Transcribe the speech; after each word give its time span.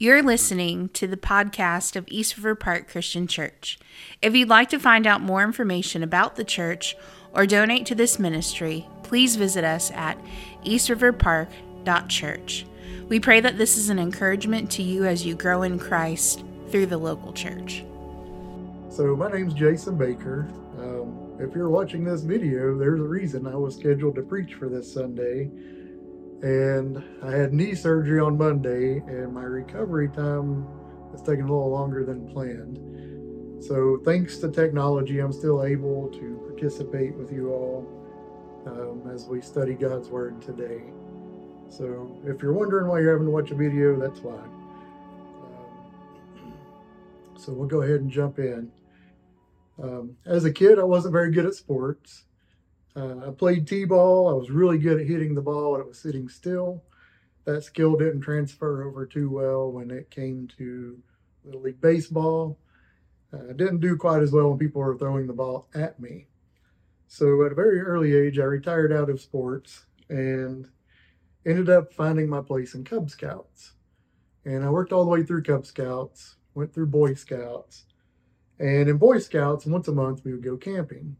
You're 0.00 0.22
listening 0.22 0.90
to 0.90 1.08
the 1.08 1.16
podcast 1.16 1.96
of 1.96 2.04
East 2.06 2.36
River 2.36 2.54
Park 2.54 2.88
Christian 2.88 3.26
Church. 3.26 3.80
If 4.22 4.32
you'd 4.32 4.48
like 4.48 4.68
to 4.68 4.78
find 4.78 5.08
out 5.08 5.20
more 5.20 5.42
information 5.42 6.04
about 6.04 6.36
the 6.36 6.44
church 6.44 6.94
or 7.34 7.46
donate 7.46 7.84
to 7.86 7.96
this 7.96 8.16
ministry, 8.16 8.86
please 9.02 9.34
visit 9.34 9.64
us 9.64 9.90
at 9.90 10.16
eastriverpark.church. 10.64 12.66
We 13.08 13.18
pray 13.18 13.40
that 13.40 13.58
this 13.58 13.76
is 13.76 13.88
an 13.88 13.98
encouragement 13.98 14.70
to 14.70 14.84
you 14.84 15.04
as 15.04 15.26
you 15.26 15.34
grow 15.34 15.64
in 15.64 15.80
Christ 15.80 16.44
through 16.68 16.86
the 16.86 16.98
local 16.98 17.32
church. 17.32 17.84
So, 18.90 19.16
my 19.16 19.32
name's 19.32 19.52
Jason 19.52 19.96
Baker. 19.96 20.46
Um, 20.78 21.34
if 21.40 21.56
you're 21.56 21.70
watching 21.70 22.04
this 22.04 22.20
video, 22.20 22.78
there's 22.78 23.00
a 23.00 23.02
reason 23.02 23.48
I 23.48 23.56
was 23.56 23.74
scheduled 23.74 24.14
to 24.14 24.22
preach 24.22 24.54
for 24.54 24.68
this 24.68 24.92
Sunday 24.92 25.50
and 26.42 27.02
I 27.22 27.32
had 27.32 27.52
knee 27.52 27.74
surgery 27.74 28.20
on 28.20 28.38
Monday, 28.38 28.98
and 29.06 29.34
my 29.34 29.42
recovery 29.42 30.08
time 30.08 30.66
is 31.12 31.20
taking 31.20 31.44
a 31.44 31.48
little 31.48 31.70
longer 31.70 32.04
than 32.04 32.28
planned. 32.28 32.78
So, 33.64 34.00
thanks 34.04 34.38
to 34.38 34.50
technology, 34.50 35.18
I'm 35.18 35.32
still 35.32 35.64
able 35.64 36.08
to 36.10 36.44
participate 36.46 37.14
with 37.14 37.32
you 37.32 37.50
all 37.50 37.88
um, 38.66 39.10
as 39.12 39.26
we 39.26 39.40
study 39.40 39.74
God's 39.74 40.10
Word 40.10 40.40
today. 40.40 40.82
So, 41.68 42.20
if 42.24 42.40
you're 42.40 42.52
wondering 42.52 42.86
why 42.86 43.00
you're 43.00 43.12
having 43.12 43.26
to 43.26 43.32
watch 43.32 43.50
a 43.50 43.56
video, 43.56 43.98
that's 43.98 44.20
why. 44.20 44.38
Um, 46.44 46.54
so, 47.36 47.52
we'll 47.52 47.66
go 47.66 47.82
ahead 47.82 48.00
and 48.00 48.10
jump 48.10 48.38
in. 48.38 48.70
Um, 49.82 50.16
as 50.24 50.44
a 50.44 50.52
kid, 50.52 50.78
I 50.78 50.84
wasn't 50.84 51.12
very 51.12 51.32
good 51.32 51.46
at 51.46 51.54
sports. 51.54 52.26
Uh, 52.98 53.28
I 53.28 53.30
played 53.30 53.68
t-ball. 53.68 54.28
I 54.28 54.32
was 54.32 54.50
really 54.50 54.78
good 54.78 55.00
at 55.00 55.06
hitting 55.06 55.34
the 55.34 55.40
ball 55.40 55.72
when 55.72 55.80
it 55.80 55.86
was 55.86 55.98
sitting 55.98 56.28
still. 56.28 56.82
That 57.44 57.62
skill 57.62 57.96
didn't 57.96 58.22
transfer 58.22 58.82
over 58.82 59.06
too 59.06 59.30
well 59.30 59.70
when 59.70 59.92
it 59.92 60.10
came 60.10 60.48
to 60.58 60.98
Little 61.44 61.60
League 61.60 61.80
Baseball. 61.80 62.58
Uh, 63.32 63.50
I 63.50 63.52
didn't 63.52 63.80
do 63.80 63.96
quite 63.96 64.22
as 64.22 64.32
well 64.32 64.48
when 64.48 64.58
people 64.58 64.82
were 64.82 64.98
throwing 64.98 65.28
the 65.28 65.32
ball 65.32 65.68
at 65.74 66.00
me. 66.00 66.26
So 67.06 67.44
at 67.46 67.52
a 67.52 67.54
very 67.54 67.80
early 67.80 68.16
age, 68.16 68.40
I 68.40 68.44
retired 68.44 68.92
out 68.92 69.10
of 69.10 69.20
sports 69.20 69.86
and 70.08 70.68
ended 71.46 71.70
up 71.70 71.92
finding 71.92 72.28
my 72.28 72.40
place 72.40 72.74
in 72.74 72.82
Cub 72.82 73.10
Scouts. 73.10 73.74
And 74.44 74.64
I 74.64 74.70
worked 74.70 74.92
all 74.92 75.04
the 75.04 75.10
way 75.10 75.22
through 75.22 75.44
Cub 75.44 75.66
Scouts, 75.66 76.34
went 76.54 76.74
through 76.74 76.86
Boy 76.86 77.14
Scouts. 77.14 77.84
And 78.58 78.88
in 78.88 78.98
Boy 78.98 79.18
Scouts, 79.18 79.66
once 79.66 79.86
a 79.86 79.92
month, 79.92 80.24
we 80.24 80.32
would 80.32 80.42
go 80.42 80.56
camping. 80.56 81.16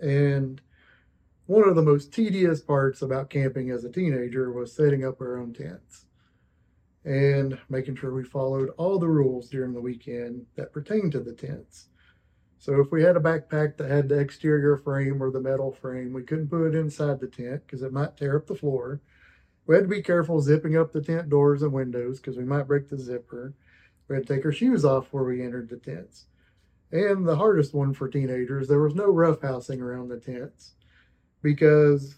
And 0.00 0.60
one 1.46 1.68
of 1.68 1.76
the 1.76 1.82
most 1.82 2.12
tedious 2.12 2.60
parts 2.60 3.02
about 3.02 3.30
camping 3.30 3.70
as 3.70 3.84
a 3.84 3.90
teenager 3.90 4.52
was 4.52 4.72
setting 4.72 5.04
up 5.04 5.20
our 5.20 5.38
own 5.38 5.52
tents 5.52 6.06
and 7.04 7.58
making 7.68 7.94
sure 7.94 8.12
we 8.12 8.24
followed 8.24 8.70
all 8.76 8.98
the 8.98 9.08
rules 9.08 9.48
during 9.48 9.72
the 9.72 9.80
weekend 9.80 10.44
that 10.56 10.72
pertain 10.72 11.08
to 11.12 11.20
the 11.20 11.32
tents. 11.32 11.86
So 12.58 12.80
if 12.80 12.90
we 12.90 13.04
had 13.04 13.16
a 13.16 13.20
backpack 13.20 13.76
that 13.76 13.88
had 13.88 14.08
the 14.08 14.18
exterior 14.18 14.76
frame 14.76 15.22
or 15.22 15.30
the 15.30 15.40
metal 15.40 15.70
frame, 15.70 16.12
we 16.12 16.24
couldn't 16.24 16.48
put 16.48 16.66
it 16.66 16.74
inside 16.74 17.20
the 17.20 17.28
tent 17.28 17.62
because 17.64 17.82
it 17.82 17.92
might 17.92 18.16
tear 18.16 18.36
up 18.36 18.48
the 18.48 18.56
floor. 18.56 19.00
We 19.66 19.76
had 19.76 19.84
to 19.84 19.88
be 19.88 20.02
careful 20.02 20.40
zipping 20.40 20.76
up 20.76 20.92
the 20.92 21.00
tent 21.00 21.28
doors 21.28 21.62
and 21.62 21.72
windows 21.72 22.18
because 22.18 22.36
we 22.36 22.44
might 22.44 22.66
break 22.66 22.88
the 22.88 22.98
zipper. 22.98 23.54
We 24.08 24.16
had 24.16 24.26
to 24.26 24.34
take 24.34 24.44
our 24.44 24.52
shoes 24.52 24.84
off 24.84 25.04
before 25.04 25.24
we 25.24 25.44
entered 25.44 25.68
the 25.68 25.76
tents. 25.76 26.26
And 26.92 27.26
the 27.26 27.36
hardest 27.36 27.74
one 27.74 27.92
for 27.94 28.08
teenagers, 28.08 28.68
there 28.68 28.80
was 28.80 28.94
no 28.94 29.12
roughhousing 29.12 29.80
around 29.80 30.08
the 30.08 30.18
tents 30.18 30.74
because 31.42 32.16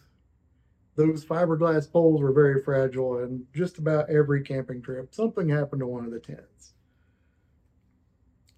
those 0.94 1.24
fiberglass 1.24 1.91
poles 1.91 2.20
were 2.20 2.33
very 2.33 2.61
fragile 2.62 3.19
and 3.19 3.46
just 3.55 3.78
about 3.78 4.11
every 4.11 4.42
camping 4.42 4.83
trip 4.83 5.14
something 5.14 5.48
happened 5.48 5.80
to 5.80 5.86
one 5.86 6.05
of 6.05 6.11
the 6.11 6.19
tents. 6.19 6.72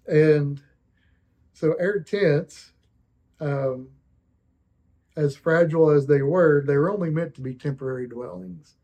And 0.07 0.61
so 1.53 1.73
air 1.73 1.99
tents 1.99 2.71
um, 3.39 3.89
as 5.15 5.35
fragile 5.35 5.91
as 5.91 6.07
they 6.07 6.21
were 6.21 6.63
they 6.65 6.77
were 6.77 6.91
only 6.91 7.09
meant 7.09 7.35
to 7.35 7.41
be 7.41 7.53
temporary 7.53 8.07
dwellings. 8.07 8.75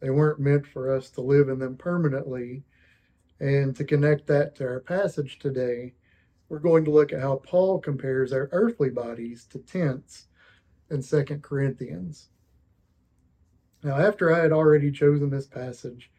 They 0.00 0.10
weren't 0.10 0.40
meant 0.40 0.66
for 0.66 0.94
us 0.94 1.10
to 1.10 1.20
live 1.20 1.48
in 1.48 1.58
them 1.58 1.76
permanently. 1.76 2.64
And 3.40 3.74
to 3.76 3.84
connect 3.84 4.26
that 4.28 4.54
to 4.56 4.64
our 4.64 4.80
passage 4.80 5.38
today 5.38 5.94
we're 6.48 6.58
going 6.58 6.84
to 6.84 6.90
look 6.90 7.12
at 7.12 7.20
how 7.20 7.36
Paul 7.36 7.78
compares 7.78 8.32
our 8.32 8.48
earthly 8.52 8.90
bodies 8.90 9.46
to 9.50 9.58
tents 9.58 10.26
in 10.90 11.02
Second 11.02 11.42
Corinthians. 11.42 12.28
Now, 13.82 13.96
after 13.98 14.32
I 14.32 14.40
had 14.40 14.52
already 14.52 14.90
chosen 14.90 15.30
this 15.30 15.46
passage, 15.46 16.10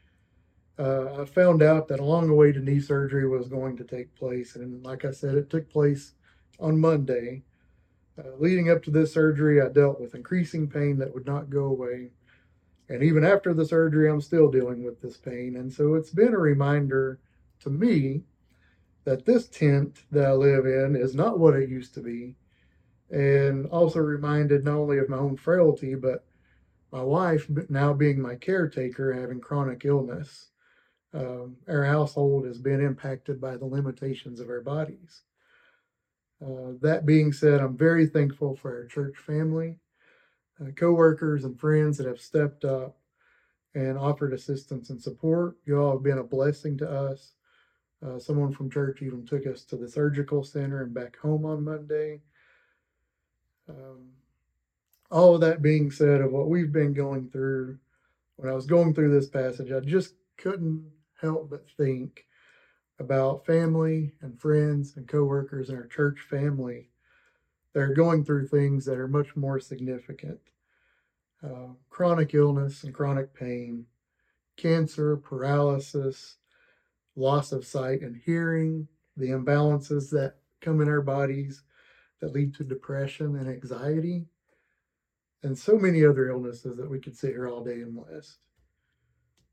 uh, 0.78 1.22
I 1.22 1.26
found 1.26 1.62
out 1.62 1.88
that 1.88 2.00
long 2.00 2.30
awaited 2.30 2.64
knee 2.64 2.80
surgery 2.80 3.28
was 3.28 3.48
going 3.48 3.78
to 3.78 3.84
take 3.84 4.14
place. 4.16 4.56
And 4.56 4.84
like 4.84 5.06
I 5.06 5.12
said, 5.12 5.36
it 5.36 5.50
took 5.50 5.70
place 5.70 6.14
on 6.60 6.80
Monday. 6.80 7.44
Uh, 8.18 8.30
leading 8.38 8.70
up 8.70 8.84
to 8.84 8.92
this 8.92 9.14
surgery, 9.14 9.62
I 9.62 9.70
dealt 9.70 10.00
with 10.00 10.16
increasing 10.16 10.70
pain 10.70 10.98
that 11.00 11.14
would 11.14 11.26
not 11.26 11.50
go 11.50 11.66
away. 11.66 12.12
And 12.90 13.02
even 13.02 13.26
after 13.26 13.54
the 13.54 13.66
surgery, 13.66 14.10
I'm 14.10 14.22
still 14.22 14.52
dealing 14.52 14.84
with 14.84 15.02
this 15.02 15.18
pain. 15.18 15.56
And 15.58 15.72
so 15.72 15.96
it's 15.96 16.12
been 16.12 16.34
a 16.34 16.40
reminder 16.40 17.20
to 17.62 17.70
me 17.70 18.24
that 19.06 19.26
this 19.26 19.48
tent 19.48 20.00
that 20.12 20.26
I 20.26 20.34
live 20.34 20.66
in 20.66 20.96
is 20.96 21.16
not 21.16 21.40
what 21.40 21.56
it 21.56 21.70
used 21.70 21.94
to 21.94 22.02
be. 22.02 22.36
And 23.12 23.68
also 23.68 24.00
reminded 24.00 24.66
not 24.66 24.78
only 24.78 24.98
of 24.98 25.10
my 25.10 25.18
own 25.18 25.38
frailty, 25.38 25.96
but 25.96 26.26
my 26.92 27.04
wife 27.04 27.48
now 27.70 27.94
being 27.94 28.20
my 28.20 28.36
caretaker 28.36 29.14
having 29.14 29.40
chronic 29.40 29.86
illness. 29.86 30.50
Um, 31.14 31.58
our 31.68 31.86
household 31.86 32.46
has 32.46 32.58
been 32.58 32.82
impacted 32.82 33.40
by 33.40 33.58
the 33.58 33.66
limitations 33.66 34.40
of 34.40 34.50
our 34.50 34.62
bodies. 34.62 35.22
Uh, 36.46 36.74
that 36.82 37.06
being 37.06 37.32
said, 37.32 37.62
I'm 37.62 37.78
very 37.78 38.08
thankful 38.08 38.56
for 38.56 38.76
our 38.76 38.86
church 38.88 39.18
family, 39.18 39.78
uh, 40.60 40.72
co-workers 40.76 41.46
and 41.46 41.58
friends 41.60 41.98
that 41.98 42.08
have 42.08 42.20
stepped 42.20 42.66
up 42.66 42.98
and 43.76 43.98
offered 43.98 44.34
assistance 44.34 44.90
and 44.90 45.02
support. 45.02 45.58
You 45.66 45.80
all 45.80 45.94
have 45.94 46.04
been 46.04 46.18
a 46.18 46.24
blessing 46.24 46.78
to 46.80 46.90
us. 46.90 47.35
Uh, 48.06 48.20
someone 48.20 48.52
from 48.52 48.70
church 48.70 49.02
even 49.02 49.26
took 49.26 49.48
us 49.48 49.64
to 49.64 49.78
the 49.78 49.90
surgical 49.90 50.44
center 50.44 50.84
and 50.84 50.94
back 50.94 51.18
home 51.18 51.46
on 51.46 51.64
Monday. 51.64 52.22
Um, 53.68 54.10
all 55.10 55.34
of 55.34 55.42
that 55.42 55.62
being 55.62 55.90
said, 55.90 56.22
of 56.22 56.32
what 56.32 56.50
we've 56.50 56.72
been 56.72 56.94
going 56.94 57.30
through, 57.30 57.80
when 58.36 58.50
I 58.50 58.54
was 58.54 58.66
going 58.66 58.94
through 58.94 59.12
this 59.12 59.30
passage, 59.30 59.72
I 59.72 59.80
just 59.80 60.16
couldn't 60.38 60.92
help 61.20 61.50
but 61.50 61.66
think 61.78 62.26
about 63.00 63.46
family 63.46 64.14
and 64.22 64.40
friends 64.40 64.98
and 64.98 65.08
coworkers 65.08 65.70
in 65.70 65.76
our 65.76 65.88
church 65.88 66.20
family 66.30 66.90
that 67.74 67.82
are 67.82 67.94
going 67.94 68.24
through 68.24 68.48
things 68.48 68.86
that 68.86 68.98
are 68.98 69.08
much 69.08 69.36
more 69.36 69.60
significant. 69.60 70.40
Uh, 71.44 71.74
chronic 71.90 72.34
illness 72.34 72.84
and 72.84 72.94
chronic 72.94 73.34
pain, 73.34 73.86
cancer, 74.58 75.18
paralysis, 75.18 76.38
loss 77.16 77.52
of 77.52 77.66
sight 77.66 78.02
and 78.02 78.16
hearing, 78.26 78.88
the 79.18 79.30
imbalances 79.30 80.10
that 80.12 80.36
come 80.62 80.82
in 80.82 80.90
our 80.90 81.02
bodies 81.02 81.64
that 82.22 82.34
lead 82.34 82.54
to 82.56 82.64
depression 82.64 83.36
and 83.38 83.50
anxiety, 83.50 84.26
and 85.44 85.58
so 85.58 85.78
many 85.78 86.06
other 86.06 86.30
illnesses 86.30 86.78
that 86.78 86.90
we 86.90 87.00
could 87.00 87.16
sit 87.16 87.32
here 87.32 87.48
all 87.48 87.64
day 87.64 87.82
and 87.82 87.98
list. 87.98 88.38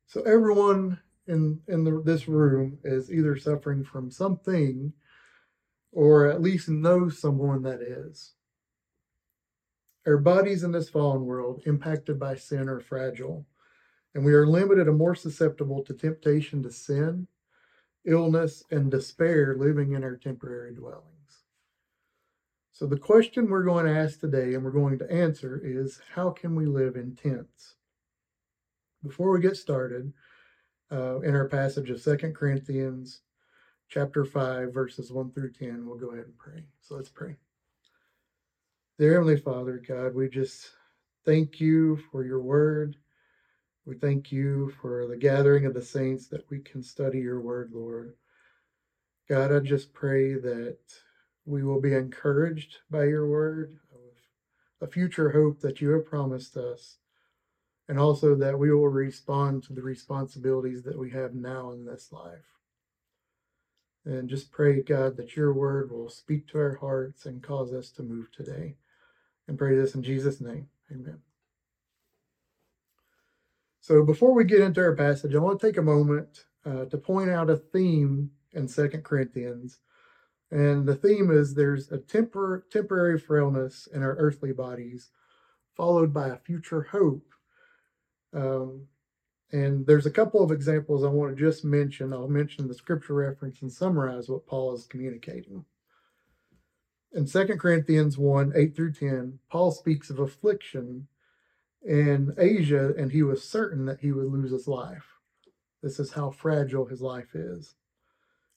So 0.06 0.22
everyone 0.22 0.98
in 1.26 1.60
in 1.68 1.84
the, 1.84 2.02
this 2.04 2.28
room 2.28 2.78
is 2.84 3.12
either 3.12 3.36
suffering 3.36 3.84
from 3.84 4.10
something 4.10 4.92
or 5.92 6.26
at 6.26 6.40
least 6.40 6.68
knows 6.68 7.18
someone 7.18 7.62
that 7.62 7.80
is. 7.82 8.32
Our 10.06 10.16
bodies 10.16 10.64
in 10.64 10.72
this 10.72 10.88
fallen 10.88 11.26
world, 11.26 11.62
impacted 11.66 12.18
by 12.18 12.34
sin, 12.36 12.68
are 12.68 12.80
fragile, 12.80 13.46
and 14.14 14.24
we 14.24 14.32
are 14.32 14.46
limited 14.46 14.88
and 14.88 14.98
more 14.98 15.14
susceptible 15.14 15.82
to 15.84 15.94
temptation 15.94 16.62
to 16.62 16.72
sin 16.72 17.28
illness, 18.04 18.64
and 18.70 18.90
despair 18.90 19.56
living 19.56 19.92
in 19.92 20.04
our 20.04 20.16
temporary 20.16 20.74
dwellings. 20.74 21.44
So, 22.72 22.86
the 22.86 22.98
question 22.98 23.48
we're 23.48 23.64
going 23.64 23.86
to 23.86 23.96
ask 23.96 24.18
today 24.18 24.54
and 24.54 24.64
we're 24.64 24.70
going 24.70 24.98
to 24.98 25.12
answer 25.12 25.60
is 25.62 26.00
how 26.14 26.30
can 26.30 26.54
we 26.54 26.66
live 26.66 26.96
in 26.96 27.14
tents? 27.14 27.76
Before 29.02 29.30
we 29.30 29.40
get 29.40 29.56
started, 29.56 30.12
uh, 30.90 31.20
in 31.20 31.34
our 31.34 31.48
passage 31.48 31.90
of 31.90 32.00
Second 32.00 32.34
Corinthians 32.34 33.20
chapter 33.88 34.24
5, 34.24 34.72
verses 34.72 35.12
1 35.12 35.32
through 35.32 35.52
10, 35.52 35.86
we'll 35.86 35.98
go 35.98 36.10
ahead 36.10 36.26
and 36.26 36.38
pray. 36.38 36.64
So, 36.80 36.96
let's 36.96 37.08
pray. 37.08 37.36
Dear 38.98 39.14
Heavenly 39.14 39.38
Father, 39.38 39.82
God, 39.86 40.14
we 40.14 40.28
just 40.28 40.70
thank 41.24 41.60
you 41.60 41.98
for 42.10 42.24
your 42.24 42.40
word. 42.40 42.96
We 43.84 43.96
thank 43.96 44.30
you 44.30 44.72
for 44.80 45.06
the 45.06 45.16
gathering 45.16 45.66
of 45.66 45.74
the 45.74 45.82
saints 45.82 46.28
that 46.28 46.48
we 46.50 46.60
can 46.60 46.82
study 46.82 47.18
your 47.18 47.40
word, 47.40 47.72
Lord. 47.72 48.14
God, 49.28 49.52
I 49.52 49.58
just 49.60 49.92
pray 49.92 50.34
that 50.34 50.78
we 51.44 51.64
will 51.64 51.80
be 51.80 51.94
encouraged 51.94 52.78
by 52.90 53.04
your 53.04 53.26
word 53.26 53.78
a 54.82 54.86
future 54.86 55.30
hope 55.30 55.60
that 55.60 55.80
you 55.80 55.90
have 55.90 56.04
promised 56.04 56.56
us 56.56 56.98
and 57.88 57.98
also 57.98 58.34
that 58.34 58.58
we 58.58 58.72
will 58.72 58.88
respond 58.88 59.62
to 59.62 59.72
the 59.72 59.82
responsibilities 59.82 60.82
that 60.82 60.98
we 60.98 61.10
have 61.10 61.34
now 61.34 61.70
in 61.70 61.84
this 61.84 62.10
life. 62.10 62.58
And 64.04 64.28
just 64.28 64.50
pray, 64.50 64.82
God, 64.82 65.16
that 65.16 65.36
your 65.36 65.52
word 65.52 65.92
will 65.92 66.08
speak 66.08 66.48
to 66.48 66.58
our 66.58 66.76
hearts 66.76 67.26
and 67.26 67.42
cause 67.42 67.72
us 67.72 67.90
to 67.92 68.02
move 68.02 68.32
today. 68.32 68.74
And 69.46 69.56
pray 69.56 69.76
this 69.76 69.94
in 69.94 70.02
Jesus' 70.02 70.40
name. 70.40 70.68
Amen. 70.90 71.18
So 73.82 74.04
before 74.04 74.32
we 74.32 74.44
get 74.44 74.60
into 74.60 74.80
our 74.80 74.94
passage, 74.94 75.34
I 75.34 75.38
want 75.38 75.60
to 75.60 75.66
take 75.66 75.76
a 75.76 75.82
moment 75.82 76.44
uh, 76.64 76.84
to 76.84 76.96
point 76.96 77.30
out 77.30 77.50
a 77.50 77.56
theme 77.56 78.30
in 78.52 78.68
Second 78.68 79.02
Corinthians. 79.02 79.80
And 80.52 80.86
the 80.86 80.94
theme 80.94 81.32
is 81.32 81.52
there's 81.54 81.90
a 81.90 81.98
tempor- 81.98 82.62
temporary 82.70 83.18
frailness 83.18 83.88
in 83.92 84.04
our 84.04 84.14
earthly 84.14 84.52
bodies, 84.52 85.10
followed 85.76 86.14
by 86.14 86.28
a 86.28 86.36
future 86.36 86.82
hope. 86.82 87.26
Um, 88.32 88.86
and 89.50 89.84
there's 89.84 90.06
a 90.06 90.12
couple 90.12 90.44
of 90.44 90.52
examples 90.52 91.02
I 91.02 91.08
want 91.08 91.36
to 91.36 91.44
just 91.44 91.64
mention. 91.64 92.12
I'll 92.12 92.28
mention 92.28 92.68
the 92.68 92.74
scripture 92.74 93.14
reference 93.14 93.62
and 93.62 93.72
summarize 93.72 94.28
what 94.28 94.46
Paul 94.46 94.74
is 94.74 94.86
communicating. 94.86 95.64
In 97.12 97.26
2 97.26 97.46
Corinthians 97.56 98.16
1 98.16 98.52
8 98.54 98.76
through 98.76 98.92
10, 98.92 99.40
Paul 99.50 99.72
speaks 99.72 100.08
of 100.08 100.20
affliction 100.20 101.08
in 101.84 102.34
Asia, 102.38 102.94
and 102.96 103.12
he 103.12 103.22
was 103.22 103.48
certain 103.48 103.84
that 103.86 104.00
he 104.00 104.12
would 104.12 104.26
lose 104.26 104.50
his 104.50 104.68
life. 104.68 105.06
This 105.82 105.98
is 105.98 106.12
how 106.12 106.30
fragile 106.30 106.86
his 106.86 107.02
life 107.02 107.34
is. 107.34 107.74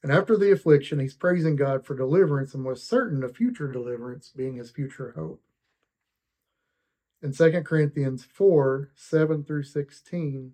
And 0.04 0.12
after 0.12 0.38
the 0.38 0.51
affliction, 0.51 1.00
he's 1.00 1.16
praising 1.16 1.56
God 1.56 1.83
for 1.83 1.95
deliverance 1.95 2.54
and 2.54 2.63
was 2.63 2.83
certain 2.83 3.24
of 3.24 3.36
future 3.36 3.72
deliverance 3.72 4.31
being 4.36 4.56
his 4.56 4.69
future 4.69 5.13
hope. 5.16 5.42
In 7.24 7.33
2 7.33 7.63
Corinthians 7.63 8.24
4 8.24 8.92
7 8.94 9.44
through 9.44 9.63
16, 9.63 10.54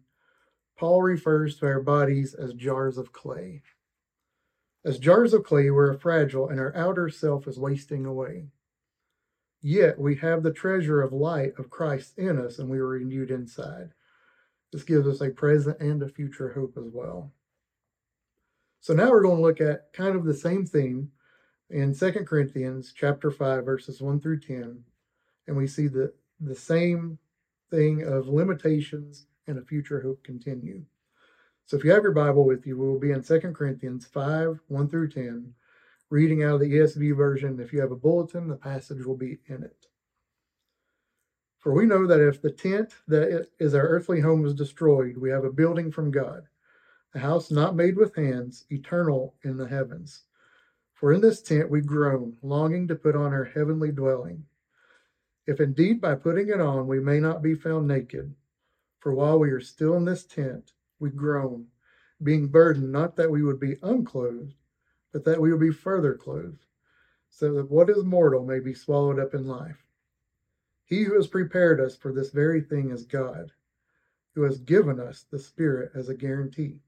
Paul 0.77 1.01
refers 1.01 1.57
to 1.57 1.65
our 1.65 1.81
bodies 1.81 2.33
as 2.33 2.53
jars 2.53 2.97
of 2.97 3.11
clay. 3.11 3.61
As 4.85 4.97
jars 4.97 5.33
of 5.33 5.43
clay, 5.43 5.69
we're 5.69 5.97
fragile 5.97 6.47
and 6.47 6.59
our 6.59 6.73
outer 6.75 7.09
self 7.09 7.45
is 7.45 7.59
wasting 7.59 8.05
away. 8.05 8.47
Yet 9.61 9.99
we 9.99 10.15
have 10.17 10.43
the 10.43 10.53
treasure 10.53 11.01
of 11.01 11.13
light 11.13 11.53
of 11.57 11.69
Christ 11.69 12.17
in 12.17 12.39
us 12.39 12.59
and 12.59 12.69
we 12.69 12.79
are 12.79 12.87
renewed 12.87 13.31
inside. 13.31 13.91
This 14.71 14.83
gives 14.83 15.07
us 15.07 15.21
a 15.21 15.29
present 15.29 15.79
and 15.79 16.01
a 16.01 16.09
future 16.09 16.53
hope 16.53 16.77
as 16.77 16.91
well. 16.91 17.31
So 18.79 18.93
now 18.93 19.11
we're 19.11 19.21
going 19.21 19.37
to 19.37 19.41
look 19.41 19.61
at 19.61 19.93
kind 19.93 20.15
of 20.15 20.25
the 20.25 20.33
same 20.33 20.65
theme 20.65 21.11
in 21.69 21.93
Second 21.93 22.25
Corinthians 22.25 22.93
chapter 22.95 23.29
5 23.29 23.63
verses 23.63 24.01
1 24.01 24.19
through 24.19 24.39
10 24.39 24.83
and 25.47 25.57
we 25.57 25.67
see 25.67 25.87
the 25.87 26.13
the 26.39 26.55
same 26.55 27.19
thing 27.69 28.03
of 28.03 28.27
limitations 28.27 29.27
and 29.47 29.57
a 29.57 29.61
future 29.61 30.01
hope 30.01 30.23
continue. 30.23 30.83
So 31.65 31.77
if 31.77 31.83
you 31.83 31.91
have 31.91 32.03
your 32.03 32.11
Bible 32.11 32.45
with 32.45 32.65
you, 32.65 32.77
we'll 32.77 32.99
be 32.99 33.11
in 33.11 33.23
2 33.23 33.39
Corinthians 33.53 34.05
5 34.05 34.59
1 34.67 34.89
through 34.89 35.09
10, 35.09 35.53
reading 36.11 36.43
out 36.43 36.55
of 36.55 36.59
the 36.59 36.71
ESV 36.71 37.15
version. 37.15 37.59
If 37.59 37.71
you 37.71 37.79
have 37.79 37.93
a 37.93 37.95
bulletin, 37.95 38.49
the 38.49 38.57
passage 38.57 39.05
will 39.05 39.15
be 39.15 39.39
in 39.47 39.63
it. 39.63 39.87
For 41.57 41.73
we 41.73 41.85
know 41.85 42.05
that 42.05 42.19
if 42.19 42.41
the 42.41 42.51
tent 42.51 42.93
that 43.07 43.47
is 43.59 43.73
our 43.73 43.87
earthly 43.87 44.19
home 44.19 44.45
is 44.45 44.53
destroyed, 44.53 45.15
we 45.15 45.29
have 45.29 45.45
a 45.45 45.51
building 45.51 45.89
from 45.89 46.11
God, 46.11 46.43
a 47.15 47.19
house 47.19 47.49
not 47.49 47.77
made 47.77 47.95
with 47.95 48.13
hands, 48.15 48.65
eternal 48.69 49.35
in 49.43 49.55
the 49.55 49.67
heavens. 49.67 50.23
For 50.93 51.13
in 51.13 51.21
this 51.21 51.41
tent 51.41 51.69
we 51.69 51.79
groan, 51.79 52.35
longing 52.41 52.89
to 52.89 52.95
put 52.95 53.15
on 53.15 53.31
our 53.31 53.45
heavenly 53.45 53.91
dwelling. 53.91 54.43
If 55.47 55.61
indeed 55.61 56.01
by 56.01 56.15
putting 56.15 56.49
it 56.49 56.59
on 56.59 56.87
we 56.87 56.99
may 56.99 57.21
not 57.21 57.41
be 57.41 57.55
found 57.55 57.87
naked, 57.87 58.35
for 58.99 59.13
while 59.13 59.39
we 59.39 59.49
are 59.51 59.61
still 59.61 59.95
in 59.95 60.03
this 60.03 60.25
tent, 60.25 60.73
we 60.99 61.09
groan, 61.09 61.67
being 62.21 62.49
burdened 62.49 62.91
not 62.91 63.15
that 63.15 63.31
we 63.31 63.43
would 63.43 63.59
be 63.59 63.77
unclothed, 63.81 64.53
but 65.11 65.23
that 65.25 65.39
we 65.39 65.51
would 65.51 65.59
be 65.59 65.71
further 65.71 66.13
clothed, 66.13 66.65
so 67.29 67.53
that 67.53 67.71
what 67.71 67.89
is 67.89 68.03
mortal 68.03 68.45
may 68.45 68.59
be 68.59 68.73
swallowed 68.73 69.19
up 69.19 69.33
in 69.33 69.47
life. 69.47 69.83
He 70.85 71.03
who 71.03 71.15
has 71.15 71.27
prepared 71.27 71.79
us 71.79 71.95
for 71.95 72.11
this 72.11 72.31
very 72.31 72.61
thing 72.61 72.91
is 72.91 73.05
God, 73.05 73.51
who 74.35 74.43
has 74.43 74.59
given 74.59 74.99
us 74.99 75.25
the 75.31 75.39
Spirit 75.39 75.91
as 75.95 76.09
a 76.09 76.15
guarantee. 76.15 76.79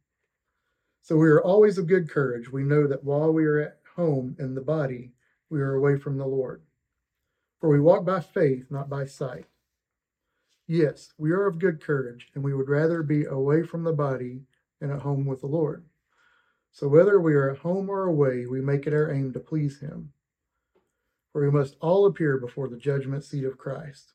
So 1.02 1.18
we 1.18 1.30
are 1.30 1.42
always 1.42 1.78
of 1.78 1.88
good 1.88 2.10
courage. 2.10 2.52
We 2.52 2.64
know 2.64 2.88
that 2.88 3.04
while 3.04 3.32
we 3.32 3.46
are 3.46 3.60
at 3.60 3.80
home 3.96 4.36
in 4.40 4.56
the 4.56 4.62
body, 4.62 5.12
we 5.50 5.62
are 5.62 5.76
away 5.76 5.98
from 5.98 6.18
the 6.18 6.26
Lord. 6.26 6.62
For 7.60 7.70
we 7.70 7.80
walk 7.80 8.06
by 8.06 8.22
faith, 8.22 8.66
not 8.70 8.90
by 8.90 9.06
sight. 9.06 9.46
Yes, 10.68 11.14
we 11.18 11.32
are 11.32 11.46
of 11.46 11.60
good 11.60 11.82
courage, 11.82 12.30
and 12.36 12.44
we 12.44 12.54
would 12.54 12.70
rather 12.70 13.04
be 13.04 13.26
away 13.26 13.64
from 13.64 13.84
the 13.84 13.94
body 13.94 14.42
and 14.80 14.92
at 14.92 15.02
home 15.02 15.26
with 15.26 15.42
the 15.42 15.48
Lord. 15.48 15.84
So 16.74 16.90
whether 16.90 17.22
we 17.22 17.34
are 17.36 17.50
at 17.50 17.60
home 17.60 17.90
or 17.90 18.04
away, 18.04 18.46
we 18.46 18.60
make 18.60 18.86
it 18.86 18.94
our 18.94 19.10
aim 19.10 19.32
to 19.34 19.40
please 19.40 19.80
Him. 19.80 20.12
For 21.32 21.42
we 21.46 21.50
must 21.50 21.78
all 21.80 22.06
appear 22.06 22.38
before 22.38 22.68
the 22.68 22.78
judgment 22.78 23.24
seat 23.24 23.46
of 23.46 23.58
Christ, 23.58 24.14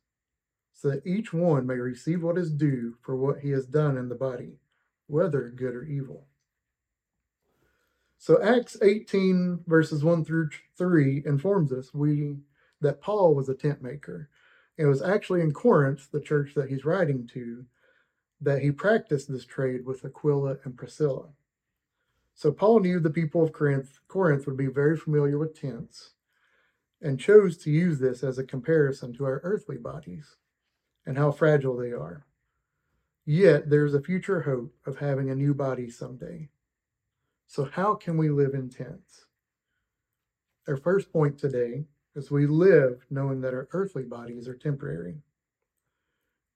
so 0.74 0.90
that 0.90 1.06
each 1.06 1.32
one 1.32 1.66
may 1.66 1.76
receive 1.76 2.22
what 2.22 2.36
is 2.36 2.52
due 2.52 2.96
for 3.00 3.16
what 3.16 3.40
he 3.40 3.50
has 3.50 3.66
done 3.66 3.96
in 3.96 4.10
the 4.10 4.14
body, 4.14 4.58
whether 5.06 5.48
good 5.48 5.74
or 5.74 5.84
evil. 5.84 6.26
So 8.18 8.42
Acts 8.42 8.76
18, 8.82 9.64
verses 9.66 10.04
1 10.04 10.24
through 10.24 10.50
3 10.76 11.22
informs 11.24 11.72
us 11.72 11.94
we 11.94 12.36
that 12.80 13.00
Paul 13.00 13.34
was 13.34 13.48
a 13.48 13.54
tent 13.54 13.82
maker 13.82 14.28
it 14.78 14.86
was 14.86 15.02
actually 15.02 15.40
in 15.40 15.52
Corinth, 15.52 16.08
the 16.12 16.20
church 16.20 16.54
that 16.54 16.70
he's 16.70 16.84
writing 16.84 17.28
to, 17.34 17.66
that 18.40 18.62
he 18.62 18.70
practiced 18.70 19.30
this 19.30 19.44
trade 19.44 19.84
with 19.84 20.04
Aquila 20.04 20.58
and 20.64 20.76
Priscilla. 20.76 21.30
So 22.38 22.52
Paul 22.52 22.78
knew 22.78 23.00
the 23.00 23.10
people 23.10 23.42
of 23.42 23.52
Corinth, 23.52 23.98
Corinth 24.06 24.46
would 24.46 24.56
be 24.56 24.68
very 24.68 24.96
familiar 24.96 25.36
with 25.36 25.60
tents 25.60 26.10
and 27.02 27.18
chose 27.18 27.56
to 27.56 27.70
use 27.72 27.98
this 27.98 28.22
as 28.22 28.38
a 28.38 28.44
comparison 28.44 29.12
to 29.14 29.24
our 29.24 29.40
earthly 29.42 29.76
bodies 29.76 30.36
and 31.04 31.18
how 31.18 31.32
fragile 31.32 31.76
they 31.76 31.90
are. 31.90 32.26
Yet 33.26 33.70
there's 33.70 33.92
a 33.92 34.00
future 34.00 34.42
hope 34.42 34.72
of 34.86 34.98
having 34.98 35.28
a 35.30 35.34
new 35.34 35.52
body 35.52 35.90
someday. 35.90 36.48
So, 37.48 37.64
how 37.64 37.96
can 37.96 38.16
we 38.16 38.28
live 38.30 38.54
in 38.54 38.70
tents? 38.70 39.26
Our 40.68 40.76
first 40.76 41.12
point 41.12 41.38
today 41.38 41.86
is 42.14 42.30
we 42.30 42.46
live 42.46 43.04
knowing 43.10 43.40
that 43.40 43.52
our 43.52 43.66
earthly 43.72 44.04
bodies 44.04 44.46
are 44.46 44.54
temporary. 44.54 45.16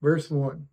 Verse 0.00 0.31
1 0.31 0.69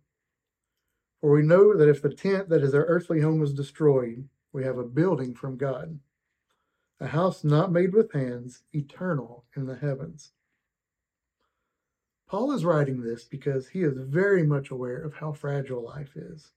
For 1.20 1.32
we 1.32 1.42
know 1.42 1.76
that 1.76 1.88
if 1.88 2.00
the 2.00 2.14
tent 2.14 2.48
that 2.50 2.62
is 2.62 2.74
our 2.76 2.84
earthly 2.84 3.22
home 3.22 3.42
is 3.42 3.52
destroyed, 3.52 4.28
we 4.52 4.64
have 4.64 4.78
a 4.78 4.84
building 4.84 5.34
from 5.34 5.56
God, 5.56 5.98
a 7.00 7.06
house 7.06 7.44
not 7.44 7.72
made 7.72 7.94
with 7.94 8.12
hands, 8.12 8.62
eternal 8.72 9.44
in 9.56 9.66
the 9.66 9.76
heavens. 9.76 10.32
Paul 12.28 12.52
is 12.52 12.64
writing 12.64 13.00
this 13.00 13.24
because 13.24 13.68
he 13.68 13.82
is 13.82 13.96
very 13.98 14.44
much 14.44 14.70
aware 14.70 15.02
of 15.02 15.14
how 15.14 15.32
fragile 15.32 15.84
life 15.84 16.16
is. 16.16 16.52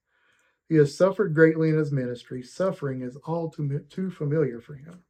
He 0.70 0.76
has 0.76 0.96
suffered 0.96 1.34
greatly 1.34 1.70
in 1.70 1.78
his 1.78 1.92
ministry. 1.92 2.44
Suffering 2.44 3.02
is 3.02 3.16
all 3.26 3.50
too, 3.50 3.80
too 3.90 4.12
familiar 4.12 4.62
for 4.62 4.76
him. 4.76 5.04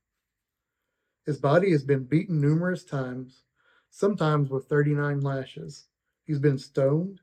His 1.25 1.37
body 1.37 1.71
has 1.71 1.83
been 1.83 2.03
beaten 2.03 2.39
numerous 2.39 2.83
times, 2.83 3.43
sometimes 3.89 4.49
with 4.49 4.67
39 4.67 5.21
lashes. 5.21 5.87
He's 6.25 6.39
been 6.39 6.57
stoned, 6.57 7.21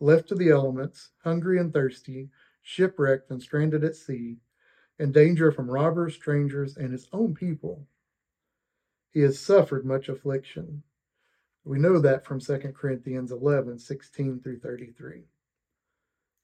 left 0.00 0.28
to 0.28 0.34
the 0.34 0.50
elements, 0.50 1.10
hungry 1.24 1.58
and 1.58 1.72
thirsty, 1.72 2.30
shipwrecked 2.62 3.30
and 3.30 3.42
stranded 3.42 3.84
at 3.84 3.96
sea, 3.96 4.38
in 5.02 5.10
danger 5.10 5.50
from 5.50 5.68
robbers, 5.68 6.14
strangers, 6.14 6.76
and 6.76 6.92
his 6.92 7.08
own 7.12 7.34
people. 7.34 7.88
He 9.10 9.18
has 9.22 9.36
suffered 9.36 9.84
much 9.84 10.08
affliction. 10.08 10.84
We 11.64 11.80
know 11.80 11.98
that 11.98 12.24
from 12.24 12.38
2 12.38 12.58
Corinthians 12.72 13.32
11 13.32 13.80
16 13.80 14.40
through 14.40 14.60
33. 14.60 15.24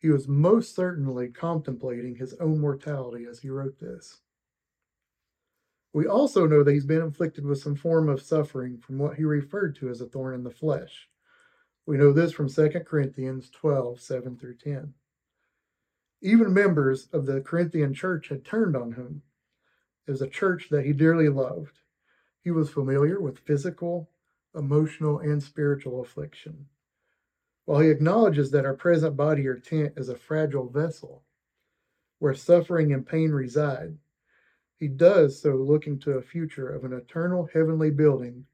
He 0.01 0.09
was 0.11 0.27
most 0.27 0.75
certainly 0.75 1.29
contemplating 1.29 2.17
his 2.17 2.35
own 2.35 2.59
mortality 2.59 3.27
as 3.31 3.39
he 3.39 3.49
wrote 3.49 3.79
this. 3.79 4.23
We 5.93 6.09
also 6.09 6.45
know 6.49 6.65
that 6.65 6.73
he's 6.73 6.85
been 6.85 7.03
inflicted 7.03 7.47
with 7.47 7.63
some 7.63 7.77
form 7.77 8.09
of 8.09 8.21
suffering 8.21 8.79
from 8.79 8.99
what 8.99 9.15
he 9.15 9.25
referred 9.25 9.77
to 9.77 9.89
as 9.89 10.01
a 10.01 10.07
thorn 10.07 10.35
in 10.35 10.43
the 10.43 10.51
flesh. 10.51 11.09
We 11.87 11.97
know 11.97 12.13
this 12.13 12.33
from 12.33 12.49
2 12.49 12.71
Corinthians 12.81 13.51
12 13.51 14.01
7 14.01 14.37
through 14.37 14.57
10. 14.57 14.95
Even 16.21 16.53
members 16.53 17.09
of 17.13 17.27
the 17.27 17.41
Corinthian 17.41 17.95
church 17.95 18.29
had 18.29 18.45
turned 18.45 18.77
on 18.77 18.93
him. 18.93 19.23
It 20.07 20.11
was 20.11 20.23
a 20.23 20.29
church 20.29 20.69
that 20.71 20.85
he 20.85 20.93
dearly 20.93 21.29
loved. 21.29 21.79
He 22.43 22.51
was 22.51 22.71
familiar 22.71 23.21
with 23.21 23.39
physical, 23.39 24.11
emotional, 24.55 25.19
and 25.19 25.43
spiritual 25.43 26.01
affliction. 26.01 26.67
While 27.67 27.81
he 27.81 27.91
acknowledges 27.91 28.51
that 28.51 28.65
our 28.65 28.75
present 28.75 29.17
body 29.17 29.47
or 29.47 29.59
tent 29.59 29.93
is 29.97 30.09
a 30.09 30.17
fragile 30.17 30.69
vessel 30.69 31.23
where 32.19 32.35
suffering 32.35 32.93
and 32.93 33.07
pain 33.07 33.31
reside, 33.31 33.97
he 34.77 34.89
does 34.89 35.41
so 35.41 35.55
looking 35.55 35.99
to 36.01 36.13
a 36.13 36.23
future 36.23 36.69
of 36.69 36.85
an 36.85 36.93
eternal 36.93 37.49
heavenly 37.53 37.91
building 37.91 38.47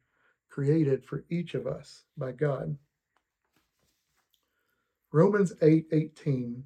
created 0.49 1.05
for 1.05 1.25
each 1.29 1.55
of 1.55 1.67
us 1.67 2.05
by 2.17 2.33
God. 2.33 2.77
Romans 5.13 5.53
8 5.63 5.87
18, 5.93 6.65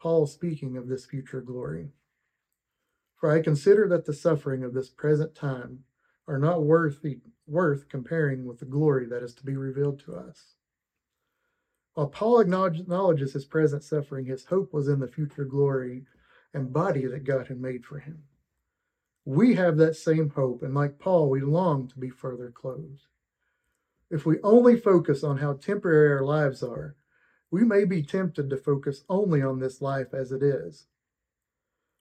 Paul 0.00 0.26
speaking 0.26 0.76
of 0.76 0.88
this 0.88 1.04
future 1.04 1.40
glory. 1.40 1.90
For 3.16 3.30
I 3.30 3.42
consider 3.42 3.88
that 3.88 4.04
the 4.06 4.12
suffering 4.12 4.62
of 4.62 4.74
this 4.74 4.88
present 4.88 5.34
time 5.34 5.84
are 6.28 6.38
not 6.38 6.62
worth, 6.62 7.04
worth 7.46 7.88
comparing 7.88 8.44
with 8.44 8.60
the 8.60 8.64
glory 8.64 9.06
that 9.06 9.22
is 9.22 9.34
to 9.34 9.44
be 9.44 9.56
revealed 9.56 9.98
to 10.00 10.14
us. 10.14 10.54
While 11.94 12.08
Paul 12.08 12.38
acknowledges 12.38 13.32
his 13.32 13.44
present 13.44 13.82
suffering, 13.82 14.26
his 14.26 14.44
hope 14.44 14.72
was 14.72 14.86
in 14.86 15.00
the 15.00 15.08
future 15.08 15.44
glory 15.44 16.04
and 16.54 16.72
body 16.72 17.06
that 17.06 17.24
God 17.24 17.48
had 17.48 17.60
made 17.60 17.84
for 17.84 17.98
him. 17.98 18.22
We 19.24 19.56
have 19.56 19.76
that 19.78 19.96
same 19.96 20.30
hope, 20.30 20.62
and 20.62 20.74
like 20.74 21.00
Paul, 21.00 21.28
we 21.28 21.40
long 21.40 21.88
to 21.88 21.98
be 21.98 22.08
further 22.08 22.50
clothed. 22.50 23.06
If 24.10 24.24
we 24.24 24.40
only 24.42 24.78
focus 24.78 25.24
on 25.24 25.38
how 25.38 25.54
temporary 25.54 26.12
our 26.12 26.24
lives 26.24 26.62
are, 26.62 26.94
we 27.50 27.64
may 27.64 27.84
be 27.84 28.02
tempted 28.02 28.50
to 28.50 28.56
focus 28.56 29.04
only 29.08 29.42
on 29.42 29.58
this 29.58 29.80
life 29.80 30.12
as 30.12 30.32
it 30.32 30.42
is. 30.42 30.86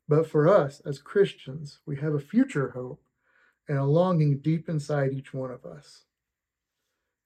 But 0.08 0.30
for 0.30 0.48
us 0.48 0.82
as 0.86 1.00
Christians, 1.00 1.80
we 1.86 1.98
have 1.98 2.14
a 2.14 2.20
future 2.20 2.70
hope 2.70 3.02
and 3.68 3.78
a 3.78 3.84
longing 3.84 4.40
deep 4.40 4.70
inside 4.70 5.14
each 5.14 5.34
one 5.34 5.52
of 5.52 5.66
us. 5.66 6.04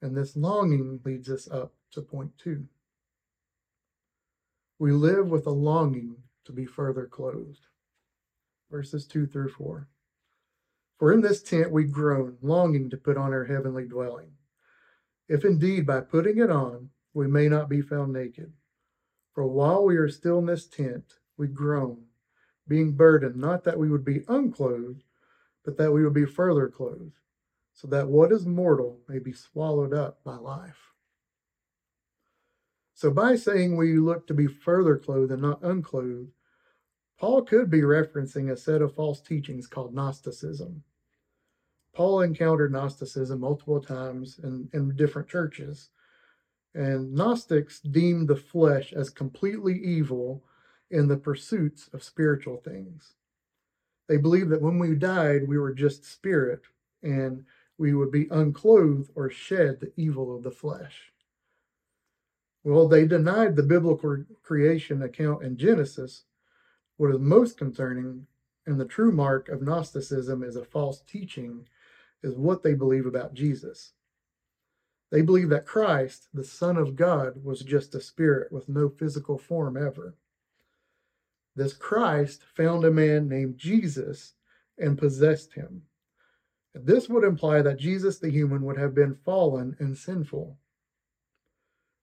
And 0.02 0.16
this 0.16 0.36
longing 0.36 1.00
leads 1.06 1.30
us 1.30 1.48
up 1.50 1.74
to 1.92 2.02
point 2.02 2.32
two. 2.38 2.66
We 4.80 4.92
live 4.92 5.28
with 5.28 5.46
a 5.46 5.52
longing 5.52 6.16
to 6.46 6.52
be 6.52 6.66
further 6.66 7.06
clothed. 7.06 7.68
Verses 8.72 9.06
2 9.06 9.28
through 9.28 9.50
4. 9.50 9.88
For 10.98 11.12
in 11.14 11.22
this 11.22 11.44
tent 11.44 11.72
we 11.72 11.84
groan, 11.84 12.38
longing 12.42 12.90
to 12.90 12.98
put 12.98 13.18
on 13.18 13.34
our 13.34 13.46
heavenly 13.46 13.86
dwelling. 13.86 14.32
If 15.28 15.46
indeed 15.46 15.86
by 15.86 16.02
putting 16.02 16.40
it 16.40 16.50
on 16.50 16.90
we 17.14 17.28
may 17.28 17.50
not 17.50 17.70
be 17.70 17.82
found 17.82 18.14
naked. 18.14 18.54
For 19.34 19.46
while 19.46 19.84
we 19.84 19.98
are 19.98 20.10
still 20.10 20.40
in 20.40 20.46
this 20.46 20.68
tent, 20.68 21.20
we 21.38 21.48
groan, 21.48 22.04
being 22.68 22.94
burdened, 22.94 23.36
not 23.36 23.64
that 23.64 23.80
we 23.80 23.90
would 23.90 24.06
be 24.06 24.24
unclothed, 24.28 25.04
but 25.64 25.78
that 25.78 25.92
we 25.92 26.04
would 26.04 26.14
be 26.14 26.26
further 26.26 26.68
clothed, 26.68 27.20
so 27.74 27.88
that 27.88 28.08
what 28.08 28.32
is 28.32 28.46
mortal 28.46 29.00
may 29.08 29.20
be 29.20 29.34
swallowed 29.34 29.94
up 29.94 30.24
by 30.24 30.36
life. 30.36 30.92
So, 32.94 33.10
by 33.10 33.36
saying 33.36 33.78
we 33.78 33.98
look 33.98 34.28
to 34.28 34.34
be 34.34 34.48
further 34.48 34.98
clothed 34.98 35.32
and 35.32 35.42
not 35.42 35.64
unclothed, 35.64 36.32
Paul 37.20 37.44
could 37.44 37.70
be 37.70 37.82
referencing 37.82 38.52
a 38.52 38.58
set 38.58 38.82
of 38.82 38.96
false 38.96 39.22
teachings 39.22 39.68
called 39.68 39.94
Gnosticism. 39.94 40.84
Paul 41.94 42.22
encountered 42.22 42.72
Gnosticism 42.72 43.40
multiple 43.40 43.82
times 43.82 44.40
in, 44.44 44.70
in 44.74 44.96
different 44.96 45.28
churches, 45.28 45.90
and 46.74 47.14
Gnostics 47.14 47.80
deemed 47.80 48.28
the 48.28 48.36
flesh 48.36 48.94
as 48.94 49.10
completely 49.10 49.78
evil 49.80 50.44
in 50.90 51.08
the 51.08 51.18
pursuits 51.18 51.90
of 51.94 52.04
spiritual 52.04 52.58
things. 52.58 53.14
They 54.08 54.18
believed 54.18 54.50
that 54.50 54.62
when 54.62 54.80
we 54.80 54.96
died, 54.96 55.48
we 55.48 55.58
were 55.58 55.74
just 55.74 56.06
spirit 56.06 56.62
and 57.02 57.46
we 57.78 57.94
would 57.94 58.12
be 58.12 58.28
unclothed 58.30 59.10
or 59.16 59.30
shed 59.30 59.80
the 59.80 59.92
evil 59.96 60.36
of 60.36 60.44
the 60.44 60.52
flesh. 60.52 61.12
Well, 62.64 62.88
they 62.88 63.08
denied 63.08 63.56
the 63.56 63.64
biblical 63.64 64.24
creation 64.44 65.02
account 65.02 65.44
in 65.44 65.58
Genesis. 65.58 66.26
What 66.98 67.10
is 67.10 67.20
most 67.20 67.58
concerning 67.58 68.28
and 68.68 68.80
the 68.80 68.86
true 68.86 69.12
mark 69.12 69.50
of 69.50 69.62
Gnosticism 69.62 70.44
is 70.44 70.56
a 70.56 70.64
false 70.64 71.02
teaching 71.02 71.68
is 72.22 72.36
what 72.36 72.62
they 72.62 72.76
believe 72.76 73.08
about 73.08 73.34
Jesus. 73.34 73.94
They 75.12 75.22
believe 75.22 75.50
that 75.50 75.66
Christ, 75.66 76.30
the 76.34 76.44
Son 76.44 76.78
of 76.78 76.96
God, 76.96 77.44
was 77.44 77.62
just 77.62 77.94
a 77.94 78.02
spirit 78.02 78.52
with 78.52 78.70
no 78.70 78.90
physical 78.90 79.38
form 79.38 79.76
ever. 79.76 80.16
This 81.56 81.74
Christ 81.74 82.44
found 82.56 82.86
a 82.86 82.92
man 82.92 83.28
named 83.28 83.58
Jesus 83.58 84.36
and 84.78 84.98
possessed 84.98 85.54
him. 85.54 85.84
This 86.74 87.10
would 87.10 87.26
imply 87.26 87.62
that 87.62 87.78
Jesus 87.78 88.20
the 88.20 88.32
human 88.32 88.62
would 88.64 88.78
have 88.78 88.96
been 88.96 89.16
fallen 89.26 89.76
and 89.80 89.98
sinful. 89.98 90.58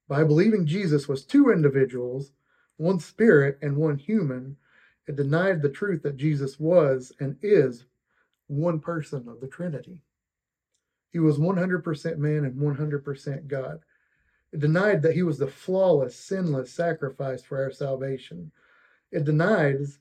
By 0.07 0.25
believing 0.25 0.67
Jesus 0.67 1.09
was 1.09 1.25
two 1.25 1.51
individuals, 1.51 2.33
one 2.77 3.01
spirit 3.01 3.59
and 3.63 3.77
one 3.79 3.97
human, 3.97 4.59
it 5.07 5.17
denied 5.17 5.63
the 5.63 5.71
truth 5.71 6.03
that 6.03 6.17
Jesus 6.17 6.61
was 6.61 7.13
and 7.19 7.39
is 7.41 7.87
one 8.47 8.81
person 8.81 9.27
of 9.29 9.41
the 9.41 9.49
Trinity. 9.49 10.03
He 11.11 11.19
was 11.19 11.39
100% 11.39 12.19
man 12.19 12.45
and 12.45 12.57
100% 12.57 13.47
God. 13.47 13.81
It 14.53 14.61
denied 14.61 15.03
that 15.03 15.15
he 15.15 15.23
was 15.23 15.39
the 15.39 15.47
flawless, 15.47 16.17
sinless 16.17 16.73
sacrifice 16.73 17.43
for 17.43 17.63
our 17.63 17.71
salvation. 17.71 18.51
It 19.11 19.25
denies 19.25 19.99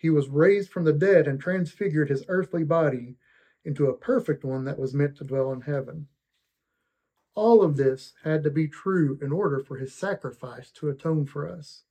he 0.00 0.10
was 0.10 0.28
raised 0.28 0.70
from 0.70 0.84
the 0.84 0.92
dead 0.92 1.26
and 1.26 1.40
transfigured 1.40 2.10
his 2.10 2.24
earthly 2.28 2.64
body 2.64 3.16
into 3.64 3.86
a 3.86 3.96
perfect 3.96 4.44
one 4.44 4.64
that 4.64 4.78
was 4.78 4.94
meant 4.94 5.16
to 5.16 5.24
dwell 5.24 5.52
in 5.52 5.62
heaven. 5.62 6.08
All 7.34 7.62
of 7.62 7.76
this 7.76 8.12
had 8.22 8.44
to 8.44 8.50
be 8.50 8.68
true 8.68 9.18
in 9.22 9.32
order 9.32 9.60
for 9.60 9.76
his 9.76 9.94
sacrifice 9.94 10.70
to 10.72 10.88
atone 10.88 11.26
for 11.26 11.48
us. 11.48 11.84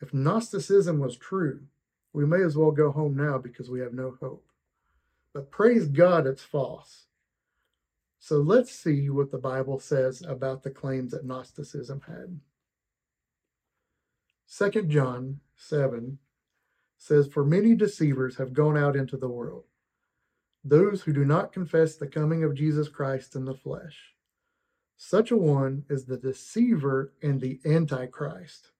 If 0.00 0.14
Gnosticism 0.14 0.98
was 0.98 1.16
true, 1.16 1.62
we 2.12 2.24
may 2.24 2.42
as 2.42 2.56
well 2.56 2.70
go 2.70 2.90
home 2.90 3.16
now 3.16 3.38
because 3.38 3.68
we 3.68 3.80
have 3.80 3.92
no 3.92 4.16
hope. 4.20 4.46
But 5.34 5.50
praise 5.50 5.88
God, 5.88 6.26
it's 6.26 6.42
false. 6.42 7.05
So 8.26 8.38
let's 8.38 8.72
see 8.72 9.08
what 9.08 9.30
the 9.30 9.38
Bible 9.38 9.78
says 9.78 10.20
about 10.20 10.64
the 10.64 10.70
claims 10.70 11.12
that 11.12 11.24
Gnosticism 11.24 12.00
had. 12.08 12.40
2 14.72 14.82
John 14.88 15.38
7 15.54 16.18
says, 16.98 17.28
For 17.28 17.44
many 17.44 17.76
deceivers 17.76 18.38
have 18.38 18.52
gone 18.52 18.76
out 18.76 18.96
into 18.96 19.16
the 19.16 19.28
world, 19.28 19.66
those 20.64 21.02
who 21.02 21.12
do 21.12 21.24
not 21.24 21.52
confess 21.52 21.94
the 21.94 22.08
coming 22.08 22.42
of 22.42 22.56
Jesus 22.56 22.88
Christ 22.88 23.36
in 23.36 23.44
the 23.44 23.54
flesh. 23.54 24.14
Such 24.96 25.30
a 25.30 25.36
one 25.36 25.84
is 25.88 26.06
the 26.06 26.16
deceiver 26.16 27.12
and 27.22 27.40
the 27.40 27.60
antichrist. 27.64 28.72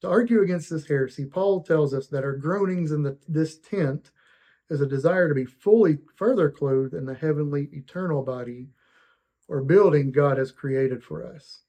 To 0.00 0.08
argue 0.08 0.42
against 0.42 0.68
this 0.68 0.88
heresy, 0.88 1.26
Paul 1.26 1.62
tells 1.62 1.94
us 1.94 2.08
that 2.08 2.24
our 2.24 2.34
groanings 2.34 2.90
in 2.90 3.04
the, 3.04 3.18
this 3.28 3.56
tent 3.56 4.10
is 4.72 4.80
a 4.80 4.86
desire 4.86 5.28
to 5.28 5.34
be 5.34 5.44
fully 5.44 5.98
further 6.16 6.50
clothed 6.50 6.94
in 6.94 7.04
the 7.04 7.14
heavenly 7.14 7.68
eternal 7.74 8.22
body 8.22 8.68
or 9.46 9.60
building 9.60 10.10
God 10.10 10.38
has 10.38 10.50
created 10.50 11.04
for 11.04 11.26
us. 11.26 11.60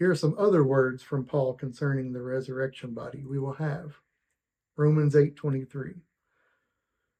Here 0.00 0.10
are 0.10 0.16
some 0.16 0.34
other 0.36 0.64
words 0.64 1.04
from 1.04 1.24
Paul 1.24 1.54
concerning 1.54 2.12
the 2.12 2.22
resurrection 2.22 2.92
body 2.92 3.24
we 3.24 3.38
will 3.38 3.52
have. 3.52 4.00
Romans 4.76 5.14
8:23. 5.14 6.02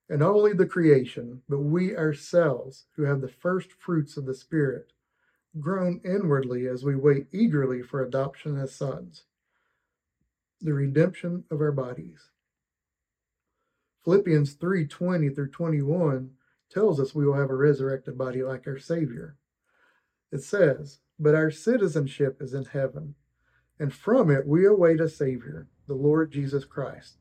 And 0.08 0.20
only 0.20 0.52
the 0.52 0.66
creation, 0.66 1.42
but 1.48 1.60
we 1.60 1.96
ourselves 1.96 2.86
who 2.96 3.04
have 3.04 3.20
the 3.20 3.28
first 3.28 3.72
fruits 3.74 4.16
of 4.16 4.26
the 4.26 4.34
spirit 4.34 4.92
groan 5.60 6.00
inwardly 6.04 6.66
as 6.66 6.82
we 6.82 6.96
wait 6.96 7.28
eagerly 7.30 7.82
for 7.82 8.02
adoption 8.02 8.58
as 8.58 8.74
sons, 8.74 9.26
the 10.60 10.74
redemption 10.74 11.44
of 11.52 11.60
our 11.60 11.70
bodies. 11.70 12.31
Philippians 14.04 14.54
3 14.54 14.86
20 14.86 15.28
through 15.28 15.50
21 15.50 16.30
tells 16.68 16.98
us 16.98 17.14
we 17.14 17.24
will 17.24 17.34
have 17.34 17.50
a 17.50 17.54
resurrected 17.54 18.18
body 18.18 18.42
like 18.42 18.66
our 18.66 18.78
Savior. 18.78 19.36
It 20.32 20.42
says, 20.42 20.98
But 21.20 21.34
our 21.34 21.50
citizenship 21.50 22.38
is 22.40 22.54
in 22.54 22.64
heaven, 22.64 23.14
and 23.78 23.94
from 23.94 24.30
it 24.30 24.46
we 24.46 24.66
await 24.66 25.00
a 25.00 25.08
Savior, 25.08 25.68
the 25.86 25.94
Lord 25.94 26.32
Jesus 26.32 26.64
Christ, 26.64 27.18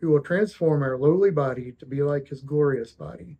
who 0.00 0.08
will 0.08 0.22
transform 0.22 0.82
our 0.82 0.96
lowly 0.96 1.30
body 1.30 1.72
to 1.78 1.84
be 1.84 2.02
like 2.02 2.28
his 2.28 2.42
glorious 2.42 2.92
body, 2.92 3.38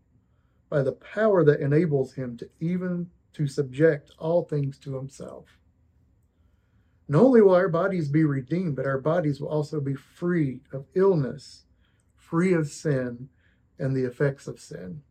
by 0.68 0.82
the 0.82 0.92
power 0.92 1.44
that 1.44 1.60
enables 1.60 2.14
him 2.14 2.36
to 2.36 2.50
even 2.60 3.08
to 3.32 3.46
subject 3.46 4.10
all 4.18 4.42
things 4.42 4.78
to 4.80 4.94
himself. 4.94 5.46
Not 7.08 7.22
only 7.22 7.40
will 7.40 7.54
our 7.54 7.68
bodies 7.70 8.10
be 8.10 8.24
redeemed, 8.24 8.76
but 8.76 8.84
our 8.86 8.98
bodies 8.98 9.40
will 9.40 9.48
also 9.48 9.80
be 9.80 9.94
free 9.94 10.60
of 10.72 10.84
illness 10.94 11.64
free 12.28 12.52
of 12.52 12.68
sin 12.68 13.28
and 13.78 13.96
the 13.96 14.04
effects 14.04 14.46
of 14.46 14.60
sin. 14.60 15.02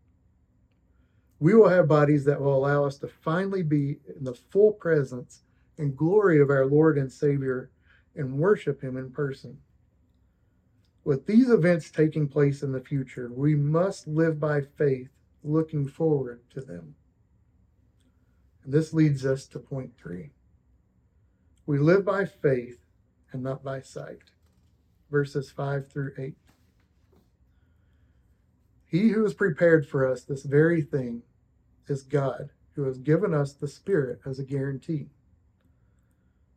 We 1.39 1.53
will 1.53 1.69
have 1.69 1.87
bodies 1.87 2.25
that 2.25 2.41
will 2.41 2.55
allow 2.55 2.85
us 2.85 2.97
to 2.99 3.07
finally 3.07 3.63
be 3.63 3.99
in 4.15 4.23
the 4.23 4.33
full 4.33 4.71
presence 4.71 5.41
and 5.77 5.95
glory 5.95 6.41
of 6.41 6.49
our 6.49 6.65
Lord 6.65 6.97
and 6.97 7.11
Savior 7.11 7.69
and 8.15 8.37
worship 8.37 8.81
Him 8.81 8.97
in 8.97 9.11
person. 9.11 9.59
With 11.03 11.25
these 11.25 11.49
events 11.49 11.89
taking 11.89 12.27
place 12.27 12.63
in 12.63 12.71
the 12.71 12.81
future, 12.81 13.31
we 13.31 13.55
must 13.55 14.07
live 14.07 14.39
by 14.39 14.61
faith, 14.61 15.09
looking 15.43 15.87
forward 15.87 16.41
to 16.53 16.61
them. 16.61 16.95
And 18.63 18.73
this 18.73 18.93
leads 18.93 19.25
us 19.25 19.45
to 19.47 19.59
point 19.59 19.91
three. 19.97 20.31
We 21.65 21.79
live 21.79 22.03
by 22.03 22.25
faith 22.25 22.79
and 23.31 23.43
not 23.43 23.63
by 23.63 23.81
sight. 23.81 24.19
Verses 25.09 25.49
5 25.51 25.89
through 25.89 26.13
8. 26.17 26.35
He 28.87 29.09
who 29.09 29.23
has 29.23 29.33
prepared 29.33 29.85
for 29.85 30.09
us 30.09 30.23
this 30.23 30.43
very 30.43 30.81
thing 30.81 31.21
is 31.87 32.03
God, 32.03 32.49
who 32.73 32.83
has 32.83 32.97
given 32.97 33.33
us 33.33 33.53
the 33.53 33.67
Spirit 33.67 34.21
as 34.25 34.39
a 34.39 34.45
guarantee. 34.45 35.07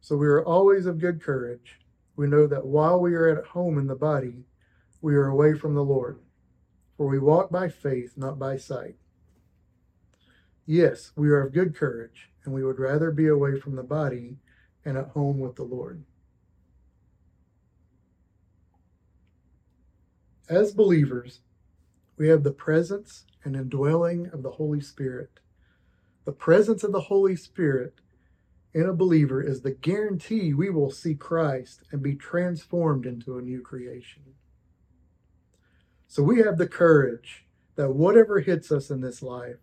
So 0.00 0.16
we 0.16 0.28
are 0.28 0.44
always 0.44 0.86
of 0.86 1.00
good 1.00 1.20
courage. 1.20 1.80
We 2.16 2.28
know 2.28 2.46
that 2.46 2.66
while 2.66 3.00
we 3.00 3.14
are 3.14 3.28
at 3.28 3.46
home 3.46 3.78
in 3.78 3.86
the 3.86 3.96
body, 3.96 4.44
we 5.02 5.14
are 5.16 5.26
away 5.26 5.54
from 5.54 5.74
the 5.74 5.84
Lord. 5.84 6.20
For 6.96 7.06
we 7.06 7.18
walk 7.18 7.50
by 7.50 7.68
faith, 7.68 8.12
not 8.16 8.38
by 8.38 8.56
sight. 8.58 8.96
Yes, 10.66 11.10
we 11.16 11.30
are 11.30 11.46
of 11.46 11.52
good 11.52 11.74
courage, 11.74 12.30
and 12.44 12.54
we 12.54 12.62
would 12.62 12.78
rather 12.78 13.10
be 13.10 13.26
away 13.26 13.58
from 13.58 13.74
the 13.74 13.82
body 13.82 14.36
and 14.84 14.96
at 14.96 15.08
home 15.08 15.40
with 15.40 15.56
the 15.56 15.64
Lord. 15.64 16.04
As 20.48 20.72
believers, 20.72 21.40
we 22.20 22.28
have 22.28 22.42
the 22.42 22.52
presence 22.52 23.24
and 23.44 23.56
indwelling 23.56 24.28
of 24.30 24.42
the 24.42 24.50
Holy 24.50 24.82
Spirit. 24.82 25.40
The 26.26 26.32
presence 26.32 26.84
of 26.84 26.92
the 26.92 27.00
Holy 27.00 27.34
Spirit 27.34 27.94
in 28.74 28.82
a 28.82 28.92
believer 28.92 29.42
is 29.42 29.62
the 29.62 29.70
guarantee 29.70 30.52
we 30.52 30.68
will 30.68 30.90
see 30.90 31.14
Christ 31.14 31.82
and 31.90 32.02
be 32.02 32.14
transformed 32.14 33.06
into 33.06 33.38
a 33.38 33.42
new 33.42 33.62
creation. 33.62 34.22
So 36.08 36.22
we 36.22 36.40
have 36.40 36.58
the 36.58 36.68
courage 36.68 37.46
that 37.76 37.94
whatever 37.94 38.40
hits 38.40 38.70
us 38.70 38.90
in 38.90 39.00
this 39.00 39.22
life, 39.22 39.56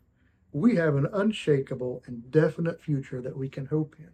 we 0.51 0.77
have 0.77 0.95
an 0.95 1.07
unshakable 1.13 2.01
and 2.07 2.31
definite 2.31 2.81
future 2.81 3.21
that 3.21 3.37
we 3.37 3.49
can 3.49 3.67
hope 3.67 3.95
in. 3.99 4.09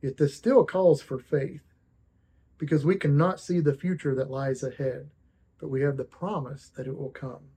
Yet 0.00 0.16
this 0.16 0.34
still 0.34 0.64
calls 0.64 1.02
for 1.02 1.18
faith 1.18 1.74
because 2.56 2.86
we 2.86 2.96
cannot 2.96 3.38
see 3.38 3.60
the 3.60 3.74
future 3.74 4.14
that 4.14 4.30
lies 4.30 4.62
ahead, 4.62 5.10
but 5.60 5.68
we 5.68 5.82
have 5.82 5.96
the 5.96 6.04
promise 6.04 6.70
that 6.76 6.86
it 6.86 6.96
will 6.96 7.10
come. 7.10 7.50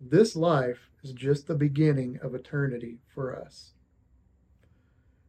This 0.00 0.36
life 0.36 0.90
is 1.02 1.12
just 1.12 1.46
the 1.46 1.54
beginning 1.54 2.18
of 2.22 2.34
eternity 2.34 2.98
for 3.06 3.34
us. 3.34 3.72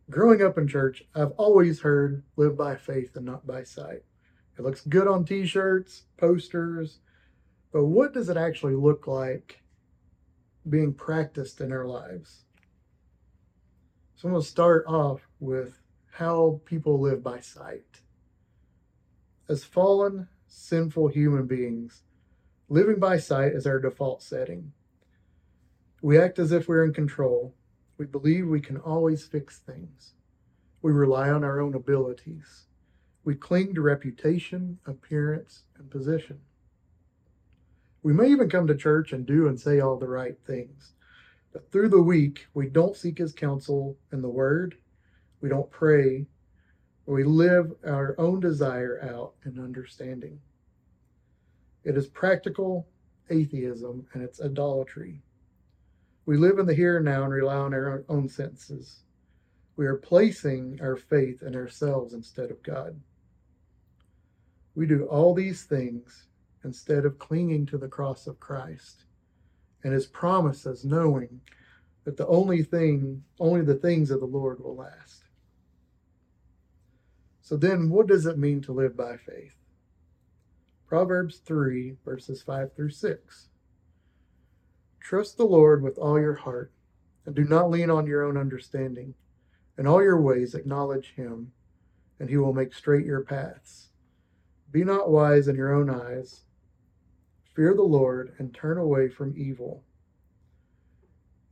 Growing 0.10 0.42
up 0.42 0.58
in 0.58 0.68
church, 0.68 1.04
I've 1.16 1.32
always 1.32 1.82
heard 1.82 2.24
live 2.36 2.58
by 2.58 2.76
faith 2.76 3.16
and 3.16 3.26
not 3.26 3.48
by 3.48 3.64
sight. 3.64 4.04
It 4.58 4.62
looks 4.62 4.82
good 4.82 5.08
on 5.08 5.26
t 5.26 5.46
shirts, 5.46 6.04
posters, 6.18 7.00
but 7.72 7.86
what 7.86 8.14
does 8.14 8.30
it 8.30 8.38
actually 8.38 8.76
look 8.76 9.08
like 9.08 9.62
being 10.70 10.94
practiced 10.94 11.60
in 11.60 11.72
our 11.72 11.86
lives? 11.86 12.46
So 14.16 14.28
I'm 14.28 14.34
going 14.34 14.44
to 14.44 14.50
start 14.50 14.86
off 14.88 15.28
with 15.40 15.80
how 16.12 16.62
people 16.66 17.02
live 17.02 17.22
by 17.22 17.42
sight. 17.42 18.02
As 19.50 19.64
fallen, 19.64 20.30
sinful 20.56 21.10
human 21.10 21.46
beings, 21.46 22.04
living 22.70 23.00
by 23.00 23.18
sight 23.18 23.52
is 23.52 23.68
our 23.68 23.80
default 23.80 24.24
setting. 24.24 24.72
We 26.02 26.18
act 26.18 26.40
as 26.40 26.52
if 26.52 26.68
we're 26.68 26.86
in 26.86 26.94
control, 26.94 27.54
we 27.98 28.06
believe 28.06 28.48
we 28.48 28.62
can 28.62 28.78
always 28.78 29.26
fix 29.26 29.60
things. 29.60 30.14
We 30.82 30.92
rely 30.92 31.30
on 31.30 31.44
our 31.44 31.60
own 31.60 31.76
abilities. 31.76 32.66
We 33.24 33.36
cling 33.36 33.74
to 33.76 33.82
reputation, 33.82 34.80
appearance, 34.86 35.64
and 35.78 35.90
position. 35.90 36.40
We 38.04 38.14
may 38.14 38.30
even 38.30 38.50
come 38.50 38.68
to 38.68 38.76
church 38.76 39.12
and 39.14 39.26
do 39.26 39.48
and 39.48 39.60
say 39.60 39.80
all 39.80 39.98
the 39.98 40.08
right 40.08 40.38
things. 40.46 40.94
But 41.52 41.72
through 41.72 41.90
the 41.90 42.02
week, 42.02 42.48
we 42.54 42.68
don't 42.68 42.96
seek 42.96 43.18
his 43.18 43.34
counsel 43.34 43.98
in 44.12 44.22
the 44.22 44.30
word. 44.30 44.76
We 45.42 45.50
don't 45.50 45.72
pray. 45.72 46.28
We 47.06 47.24
live 47.24 47.74
our 47.86 48.16
own 48.20 48.40
desire 48.40 49.00
out 49.04 49.34
in 49.46 49.60
understanding. 49.60 50.40
It 51.84 51.98
is 51.98 52.08
practical 52.08 52.88
atheism 53.30 54.08
and 54.14 54.24
it's 54.24 54.42
idolatry. 54.42 55.22
We 56.26 56.38
live 56.38 56.58
in 56.58 56.66
the 56.66 56.74
here 56.74 56.98
and 56.98 57.06
now 57.06 57.24
and 57.24 57.32
rely 57.32 57.58
on 57.58 57.74
our 57.76 58.04
own 58.10 58.28
senses. 58.28 59.02
We 59.76 59.86
are 59.86 59.98
placing 59.98 60.80
our 60.82 60.96
faith 60.96 61.44
in 61.44 61.56
ourselves 61.56 62.14
instead 62.14 62.50
of 62.50 62.64
God. 62.64 63.00
We 64.74 64.88
do 64.88 65.06
all 65.06 65.36
these 65.36 65.64
things 65.64 66.28
instead 66.64 67.06
of 67.06 67.20
clinging 67.20 67.68
to 67.68 67.78
the 67.78 67.88
cross 67.88 68.26
of 68.26 68.40
Christ 68.40 69.04
and 69.84 69.94
his 69.94 70.08
promises, 70.08 70.84
knowing 70.84 71.42
that 72.06 72.18
the 72.18 72.28
only 72.28 72.64
thing, 72.64 73.24
only 73.40 73.62
the 73.62 73.76
things 73.76 74.10
of 74.10 74.22
the 74.22 74.26
Lord 74.26 74.60
will 74.60 74.76
last. 74.76 75.25
So 77.46 77.56
then, 77.56 77.92
what 77.92 78.08
does 78.08 78.26
it 78.26 78.40
mean 78.40 78.62
to 78.62 78.72
live 78.72 78.98
by 78.98 79.18
faith? 79.18 79.54
Proverbs 80.88 81.38
3, 81.46 81.96
verses 82.04 82.42
5 82.42 82.74
through 82.74 82.90
6. 82.90 83.50
Trust 85.00 85.38
the 85.38 85.46
Lord 85.46 85.84
with 85.84 86.00
all 86.00 86.20
your 86.20 86.34
heart, 86.34 86.72
and 87.24 87.36
do 87.36 87.44
not 87.44 87.70
lean 87.70 87.92
on 87.92 88.08
your 88.08 88.24
own 88.24 88.36
understanding. 88.36 89.14
In 89.78 89.86
all 89.86 90.02
your 90.02 90.20
ways 90.20 90.56
acknowledge 90.56 91.14
him, 91.14 91.52
and 92.20 92.32
he 92.32 92.38
will 92.38 92.52
make 92.52 92.74
straight 92.74 93.06
your 93.06 93.22
paths. 93.22 93.90
Be 94.72 94.84
not 94.84 95.12
wise 95.12 95.48
in 95.48 95.56
your 95.56 95.72
own 95.72 95.88
eyes. 95.88 96.46
Fear 97.54 97.76
the 97.76 97.84
Lord 97.84 98.34
and 98.40 98.56
turn 98.56 98.80
away 98.80 99.08
from 99.08 99.38
evil. 99.38 99.84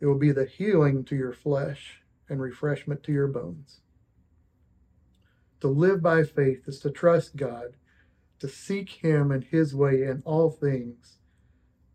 It 0.01 0.07
will 0.07 0.17
be 0.17 0.31
the 0.31 0.45
healing 0.45 1.03
to 1.03 1.15
your 1.15 1.33
flesh 1.33 2.01
and 2.29 2.41
refreshment 2.41 3.03
to 3.03 3.11
your 3.11 3.27
bones. 3.27 3.81
To 5.63 5.69
live 5.69 6.01
by 6.01 6.23
faith 6.23 6.67
is 6.67 6.81
to 6.81 6.91
trust 6.91 7.37
God, 7.37 7.77
to 8.39 8.49
seek 8.49 8.89
him 8.89 9.31
and 9.31 9.45
his 9.45 9.73
way 9.73 10.03
in 10.03 10.21
all 10.25 10.49
things 10.49 11.19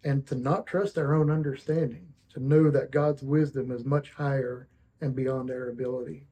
and 0.02 0.26
to 0.28 0.35
not 0.35 0.66
trust 0.66 0.96
our 0.96 1.14
own 1.14 1.31
understanding, 1.31 2.14
to 2.31 2.42
know 2.42 2.70
that 2.70 2.90
God's 2.90 3.22
wisdom 3.22 3.70
is 3.70 3.85
much 3.85 4.12
higher 4.12 4.68
and 5.02 5.14
beyond 5.14 5.50
our 5.50 5.68
ability. 5.68 6.28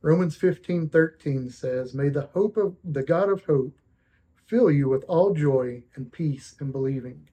Romans 0.00 0.36
15 0.36 0.88
13 0.88 1.50
says, 1.50 1.92
May 1.92 2.08
the 2.08 2.30
hope 2.32 2.56
of 2.56 2.76
the 2.82 3.02
God 3.02 3.28
of 3.28 3.44
hope 3.44 3.76
fill 4.46 4.70
you 4.70 4.88
with 4.88 5.04
all 5.06 5.34
joy 5.34 5.82
and 5.96 6.10
peace 6.10 6.56
in 6.62 6.72
believing, 6.72 7.28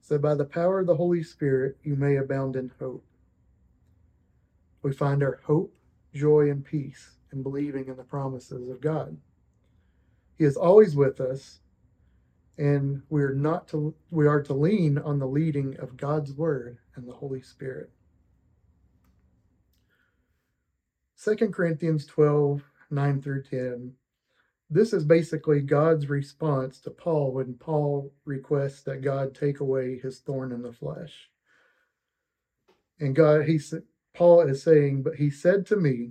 so 0.00 0.18
by 0.18 0.34
the 0.34 0.44
power 0.44 0.80
of 0.80 0.88
the 0.88 0.96
Holy 0.96 1.22
Spirit 1.22 1.78
you 1.84 1.94
may 1.94 2.16
abound 2.16 2.56
in 2.56 2.72
hope. 2.80 3.04
We 4.82 4.92
find 4.92 5.22
our 5.22 5.38
hope, 5.44 5.72
joy, 6.12 6.50
and 6.50 6.64
peace 6.64 7.17
in 7.32 7.42
believing 7.42 7.88
in 7.88 7.96
the 7.96 8.04
promises 8.04 8.68
of 8.68 8.80
God. 8.80 9.16
He 10.36 10.44
is 10.44 10.56
always 10.56 10.94
with 10.96 11.20
us 11.20 11.60
and 12.58 13.02
we're 13.08 13.34
not 13.34 13.68
to 13.68 13.94
we 14.10 14.26
are 14.26 14.42
to 14.42 14.52
lean 14.52 14.98
on 14.98 15.18
the 15.18 15.26
leading 15.26 15.76
of 15.78 15.96
God's 15.96 16.32
word 16.32 16.78
and 16.96 17.08
the 17.08 17.12
Holy 17.12 17.40
Spirit. 17.40 17.90
2 21.22 21.36
Corinthians 21.48 22.06
12, 22.06 22.62
9 22.90 23.22
through 23.22 23.42
10. 23.42 23.92
This 24.70 24.92
is 24.92 25.04
basically 25.04 25.60
God's 25.60 26.08
response 26.08 26.80
to 26.80 26.90
Paul 26.90 27.32
when 27.32 27.54
Paul 27.54 28.12
requests 28.24 28.82
that 28.82 29.02
God 29.02 29.34
take 29.34 29.60
away 29.60 29.98
his 29.98 30.18
thorn 30.18 30.52
in 30.52 30.62
the 30.62 30.72
flesh. 30.72 31.28
And 33.00 33.16
God, 33.16 33.46
he 33.46 33.58
said, 33.58 33.82
Paul 34.14 34.42
is 34.42 34.62
saying, 34.62 35.02
but 35.02 35.14
he 35.14 35.30
said 35.30 35.66
to 35.66 35.76
me, 35.76 36.10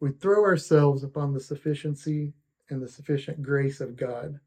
We 0.00 0.12
throw 0.12 0.44
ourselves 0.44 1.02
upon 1.02 1.32
the 1.32 1.40
sufficiency 1.40 2.34
and 2.68 2.82
the 2.82 2.88
sufficient 2.88 3.42
grace 3.42 3.80
of 3.80 3.96
God 3.96 4.40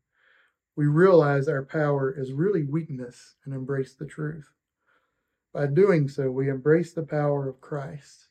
we 0.80 0.88
realize 0.88 1.50
our 1.50 1.66
power 1.66 2.10
is 2.10 2.32
really 2.32 2.64
weakness 2.64 3.36
and 3.44 3.54
embrace 3.54 3.96
the 3.96 4.06
truth. 4.06 4.50
By 5.54 5.68
doing 5.68 6.08
so, 6.08 6.32
we 6.32 6.48
embrace 6.48 6.94
the 6.94 7.04
power 7.04 7.50
of 7.50 7.60
Christ. 7.60 8.30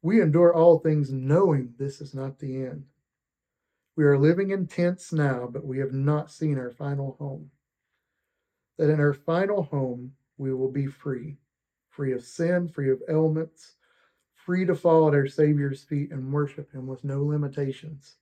We 0.00 0.22
endure 0.22 0.54
all 0.54 0.78
things 0.78 1.12
knowing 1.12 1.74
this 1.76 2.00
is 2.00 2.14
not 2.14 2.38
the 2.38 2.64
end. 2.64 2.84
We 3.96 4.06
are 4.06 4.16
living 4.16 4.50
in 4.50 4.66
tents 4.66 5.12
now, 5.12 5.46
but 5.52 5.66
we 5.66 5.78
have 5.80 5.92
not 5.92 6.30
seen 6.30 6.56
our 6.58 6.70
final 6.70 7.16
home. 7.18 7.50
That 8.78 8.88
in 8.88 8.98
our 8.98 9.12
final 9.12 9.64
home, 9.64 10.14
we 10.38 10.54
will 10.54 10.72
be 10.72 10.86
free, 10.86 11.36
free 11.90 12.14
of 12.14 12.24
sin, 12.24 12.70
free 12.70 12.90
of 12.90 13.02
ailments, 13.10 13.74
free 14.48 14.64
to 14.64 14.74
fall 14.74 15.06
at 15.08 15.14
our 15.14 15.26
Savior's 15.26 15.82
feet 15.82 16.10
and 16.10 16.32
worship 16.32 16.72
Him 16.72 16.86
with 16.86 17.04
no 17.04 17.22
limitations. 17.22 18.16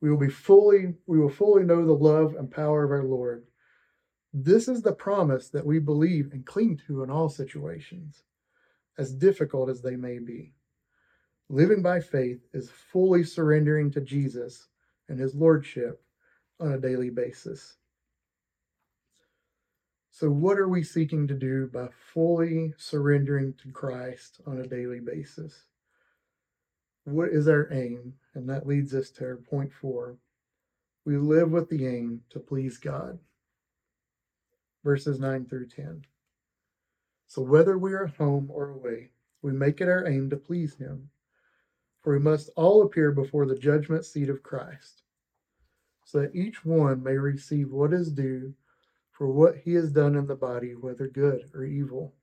We 0.00 0.10
will 0.10 0.18
be 0.18 0.28
fully, 0.28 0.94
we 1.06 1.20
will 1.20 1.28
fully 1.28 1.62
know 1.62 1.86
the 1.86 1.92
love 1.92 2.34
and 2.34 2.50
power 2.50 2.82
of 2.82 2.90
our 2.90 3.04
Lord. 3.04 3.46
This 4.34 4.66
is 4.66 4.82
the 4.82 4.90
promise 4.92 5.48
that 5.50 5.64
we 5.64 5.78
believe 5.78 6.32
and 6.32 6.44
cling 6.44 6.80
to 6.88 7.04
in 7.04 7.10
all 7.10 7.28
situations, 7.28 8.24
as 8.98 9.12
difficult 9.12 9.70
as 9.70 9.80
they 9.80 9.94
may 9.94 10.18
be. 10.18 10.54
Living 11.48 11.82
by 11.82 12.00
faith 12.00 12.40
is 12.52 12.68
fully 12.68 13.22
surrendering 13.22 13.92
to 13.92 14.00
Jesus 14.00 14.66
and 15.08 15.20
his 15.20 15.36
lordship 15.36 16.02
on 16.58 16.72
a 16.72 16.80
daily 16.80 17.10
basis. 17.10 17.75
So, 20.18 20.30
what 20.30 20.58
are 20.58 20.66
we 20.66 20.82
seeking 20.82 21.28
to 21.28 21.34
do 21.34 21.66
by 21.66 21.88
fully 22.14 22.72
surrendering 22.78 23.52
to 23.62 23.70
Christ 23.70 24.40
on 24.46 24.58
a 24.58 24.66
daily 24.66 24.98
basis? 24.98 25.64
What 27.04 27.28
is 27.28 27.46
our 27.48 27.70
aim? 27.70 28.14
And 28.32 28.48
that 28.48 28.66
leads 28.66 28.94
us 28.94 29.10
to 29.10 29.26
our 29.26 29.36
point 29.36 29.70
four. 29.74 30.16
We 31.04 31.18
live 31.18 31.50
with 31.50 31.68
the 31.68 31.86
aim 31.86 32.22
to 32.30 32.38
please 32.38 32.78
God. 32.78 33.18
Verses 34.82 35.20
9 35.20 35.44
through 35.44 35.66
10. 35.66 36.06
So, 37.26 37.42
whether 37.42 37.76
we 37.76 37.92
are 37.92 38.06
home 38.06 38.48
or 38.50 38.70
away, 38.70 39.10
we 39.42 39.52
make 39.52 39.82
it 39.82 39.88
our 39.90 40.08
aim 40.08 40.30
to 40.30 40.36
please 40.38 40.76
Him. 40.76 41.10
For 42.00 42.14
we 42.14 42.20
must 42.20 42.48
all 42.56 42.80
appear 42.80 43.12
before 43.12 43.44
the 43.44 43.58
judgment 43.58 44.06
seat 44.06 44.30
of 44.30 44.42
Christ, 44.42 45.02
so 46.06 46.22
that 46.22 46.34
each 46.34 46.64
one 46.64 47.02
may 47.02 47.18
receive 47.18 47.70
what 47.70 47.92
is 47.92 48.10
due 48.10 48.54
for 49.16 49.28
what 49.28 49.56
he 49.56 49.72
has 49.72 49.90
done 49.90 50.14
in 50.14 50.26
the 50.26 50.34
body, 50.34 50.74
whether 50.74 51.08
good 51.08 51.50
or 51.54 51.64
evil. 51.64 52.14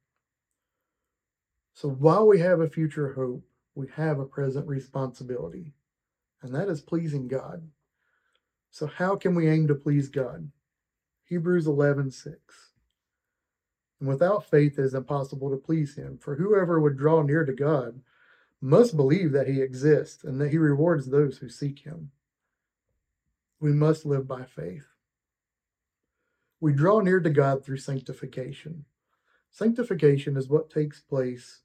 So 1.73 1.89
while 1.89 2.27
we 2.27 2.39
have 2.39 2.59
a 2.59 2.69
future 2.69 3.13
hope, 3.13 3.43
we 3.73 3.87
have 3.95 4.19
a 4.19 4.25
present 4.25 4.67
responsibility, 4.67 5.73
and 6.43 6.53
that 6.53 6.69
is 6.69 6.81
pleasing 6.81 7.27
God. 7.27 7.67
So 8.69 8.85
how 8.85 9.15
can 9.15 9.33
we 9.33 9.49
aim 9.49 9.67
to 9.69 9.75
please 9.75 10.09
God? 10.09 10.51
Hebrews 11.25 11.65
11:6. 11.65 12.35
And 13.99 14.07
without 14.07 14.45
faith 14.45 14.77
it 14.77 14.83
is 14.83 14.93
impossible 14.93 15.49
to 15.49 15.57
please 15.57 15.95
him, 15.95 16.19
for 16.19 16.35
whoever 16.35 16.79
would 16.79 16.97
draw 16.97 17.23
near 17.23 17.43
to 17.43 17.53
God 17.53 18.03
must 18.61 18.95
believe 18.95 19.31
that 19.31 19.47
he 19.47 19.61
exists 19.61 20.23
and 20.23 20.39
that 20.39 20.51
he 20.51 20.59
rewards 20.59 21.07
those 21.07 21.39
who 21.39 21.49
seek 21.49 21.79
him. 21.79 22.11
We 23.59 23.73
must 23.73 24.05
live 24.05 24.27
by 24.27 24.43
faith. 24.43 24.92
We 26.63 26.71
draw 26.71 27.01
near 27.01 27.19
to 27.19 27.29
God 27.29 27.65
through 27.65 27.79
sanctification. 27.79 28.85
Sanctification 29.51 30.37
is 30.37 30.47
what 30.47 30.69
takes 30.69 31.01
place 31.01 31.59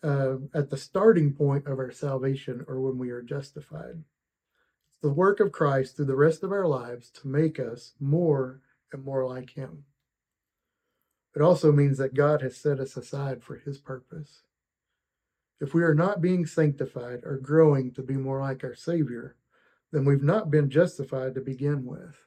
uh, 0.00 0.36
at 0.54 0.70
the 0.70 0.76
starting 0.76 1.32
point 1.32 1.66
of 1.66 1.80
our 1.80 1.90
salvation 1.90 2.64
or 2.68 2.80
when 2.80 2.98
we 2.98 3.10
are 3.10 3.20
justified. 3.20 4.04
It's 4.92 5.02
the 5.02 5.08
work 5.08 5.40
of 5.40 5.50
Christ 5.50 5.96
through 5.96 6.04
the 6.04 6.14
rest 6.14 6.44
of 6.44 6.52
our 6.52 6.68
lives 6.68 7.10
to 7.20 7.26
make 7.26 7.58
us 7.58 7.94
more 7.98 8.60
and 8.92 9.04
more 9.04 9.26
like 9.26 9.50
Him. 9.50 9.86
It 11.34 11.42
also 11.42 11.72
means 11.72 11.98
that 11.98 12.14
God 12.14 12.42
has 12.42 12.56
set 12.56 12.78
us 12.78 12.96
aside 12.96 13.42
for 13.42 13.56
His 13.56 13.78
purpose. 13.78 14.42
If 15.60 15.74
we 15.74 15.82
are 15.82 15.96
not 15.96 16.20
being 16.20 16.46
sanctified 16.46 17.22
or 17.24 17.38
growing 17.38 17.90
to 17.94 18.02
be 18.02 18.14
more 18.14 18.40
like 18.40 18.62
our 18.62 18.76
Savior, 18.76 19.34
then 19.90 20.04
we've 20.04 20.22
not 20.22 20.48
been 20.48 20.70
justified 20.70 21.34
to 21.34 21.40
begin 21.40 21.84
with. 21.84 22.25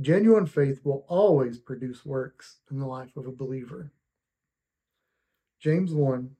Genuine 0.00 0.46
faith 0.46 0.80
will 0.84 1.04
always 1.06 1.58
produce 1.58 2.04
works 2.04 2.58
in 2.70 2.78
the 2.78 2.86
life 2.86 3.16
of 3.16 3.26
a 3.26 3.32
believer. 3.32 3.92
James 5.60 5.92
1 5.92 6.34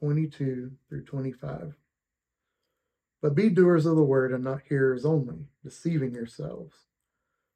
22 0.00 0.72
through 0.88 1.04
25. 1.04 1.76
But 3.20 3.36
be 3.36 3.48
doers 3.48 3.86
of 3.86 3.94
the 3.94 4.02
word 4.02 4.32
and 4.32 4.42
not 4.42 4.62
hearers 4.68 5.04
only, 5.04 5.46
deceiving 5.62 6.12
yourselves. 6.12 6.74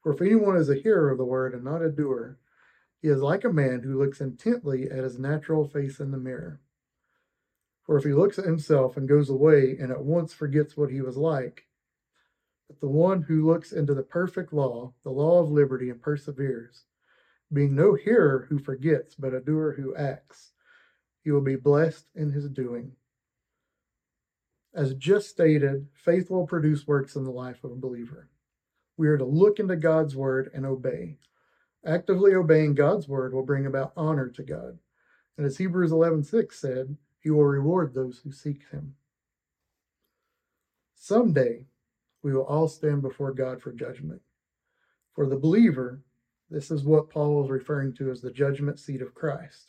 For 0.00 0.12
if 0.12 0.22
anyone 0.22 0.56
is 0.56 0.70
a 0.70 0.76
hearer 0.76 1.10
of 1.10 1.18
the 1.18 1.24
word 1.24 1.54
and 1.54 1.64
not 1.64 1.82
a 1.82 1.90
doer, 1.90 2.38
he 3.02 3.08
is 3.08 3.20
like 3.20 3.42
a 3.42 3.52
man 3.52 3.82
who 3.82 3.98
looks 3.98 4.20
intently 4.20 4.88
at 4.88 5.02
his 5.02 5.18
natural 5.18 5.66
face 5.66 5.98
in 5.98 6.12
the 6.12 6.18
mirror. 6.18 6.60
For 7.82 7.98
if 7.98 8.04
he 8.04 8.12
looks 8.12 8.38
at 8.38 8.44
himself 8.44 8.96
and 8.96 9.08
goes 9.08 9.28
away 9.28 9.76
and 9.76 9.90
at 9.90 10.04
once 10.04 10.32
forgets 10.32 10.76
what 10.76 10.90
he 10.90 11.00
was 11.00 11.16
like, 11.16 11.66
but 12.68 12.80
the 12.80 12.88
one 12.88 13.22
who 13.22 13.46
looks 13.46 13.72
into 13.72 13.94
the 13.94 14.02
perfect 14.02 14.52
law, 14.52 14.92
the 15.04 15.10
law 15.10 15.40
of 15.40 15.50
liberty, 15.50 15.90
and 15.90 16.02
perseveres, 16.02 16.84
being 17.52 17.74
no 17.74 17.94
hearer 17.94 18.46
who 18.48 18.58
forgets, 18.58 19.14
but 19.14 19.34
a 19.34 19.40
doer 19.40 19.74
who 19.76 19.94
acts, 19.94 20.52
he 21.22 21.30
will 21.30 21.40
be 21.40 21.56
blessed 21.56 22.06
in 22.14 22.32
his 22.32 22.48
doing. 22.48 22.92
As 24.74 24.94
just 24.94 25.28
stated, 25.28 25.86
faith 25.92 26.30
will 26.30 26.46
produce 26.46 26.86
works 26.86 27.16
in 27.16 27.24
the 27.24 27.30
life 27.30 27.64
of 27.64 27.72
a 27.72 27.76
believer. 27.76 28.28
We 28.96 29.08
are 29.08 29.18
to 29.18 29.24
look 29.24 29.58
into 29.58 29.76
God's 29.76 30.16
word 30.16 30.50
and 30.52 30.66
obey. 30.66 31.18
Actively 31.84 32.34
obeying 32.34 32.74
God's 32.74 33.06
word 33.06 33.32
will 33.32 33.44
bring 33.44 33.66
about 33.66 33.92
honor 33.96 34.28
to 34.28 34.42
God. 34.42 34.78
And 35.36 35.46
as 35.46 35.58
Hebrews 35.58 35.92
11:6 35.92 36.52
said, 36.52 36.96
he 37.20 37.30
will 37.30 37.44
reward 37.44 37.94
those 37.94 38.18
who 38.18 38.32
seek 38.32 38.68
him. 38.70 38.94
Someday, 40.94 41.66
we 42.26 42.34
will 42.34 42.42
all 42.46 42.66
stand 42.66 43.02
before 43.02 43.32
God 43.32 43.62
for 43.62 43.70
judgment. 43.70 44.20
For 45.14 45.28
the 45.28 45.38
believer, 45.38 46.02
this 46.50 46.72
is 46.72 46.82
what 46.82 47.08
Paul 47.08 47.44
is 47.44 47.50
referring 47.50 47.94
to 47.98 48.10
as 48.10 48.20
the 48.20 48.32
judgment 48.32 48.80
seat 48.80 49.00
of 49.00 49.14
Christ. 49.14 49.68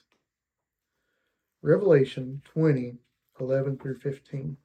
Revelation 1.61 2.41
20, 2.45 2.95
11 3.39 3.77
through 3.77 3.99
15. 3.99 4.57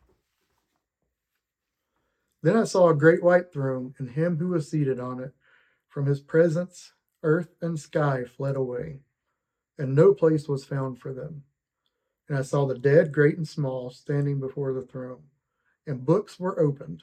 Then 2.41 2.57
I 2.57 2.65
saw 2.65 2.89
a 2.89 2.95
great 2.95 3.23
white 3.23 3.53
throne 3.53 3.95
and 3.99 4.13
him 4.13 4.39
who 4.39 4.49
was 4.49 4.71
seated 4.71 4.99
on 4.99 5.21
it. 5.21 5.35
From 5.91 6.07
his 6.07 6.23
presence, 6.23 6.95
earth 7.23 7.55
and 7.61 7.79
sky 7.79 8.25
fled 8.25 8.57
away, 8.57 9.01
and 9.77 9.95
no 9.95 10.15
place 10.15 10.49
was 10.49 10.65
found 10.65 10.99
for 10.99 11.13
them. 11.13 11.43
And 12.27 12.39
I 12.39 12.43
saw 12.43 12.65
the 12.65 12.79
dead, 12.79 13.13
great 13.13 13.37
and 13.37 13.47
small, 13.47 13.91
standing 13.91 14.41
before 14.41 14.73
the 14.73 14.81
throne, 14.81 15.25
and 15.87 16.07
books 16.07 16.41
were 16.41 16.59
opened. 16.59 17.03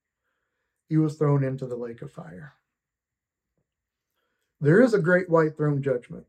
he 0.91 0.97
was 0.97 1.15
thrown 1.15 1.41
into 1.41 1.65
the 1.65 1.77
lake 1.77 2.01
of 2.01 2.11
fire. 2.11 2.55
There 4.59 4.81
is 4.81 4.93
a 4.93 4.99
great 4.99 5.29
white 5.29 5.55
throne 5.55 5.81
judgment. 5.81 6.25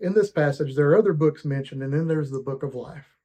In 0.00 0.14
this 0.14 0.30
passage, 0.30 0.74
there 0.74 0.88
are 0.88 0.96
other 0.96 1.12
books 1.12 1.44
mentioned, 1.44 1.82
and 1.82 1.92
then 1.92 2.08
there's 2.08 2.30
the 2.30 2.40
book 2.40 2.62
of 2.62 2.74
life. 2.74 3.18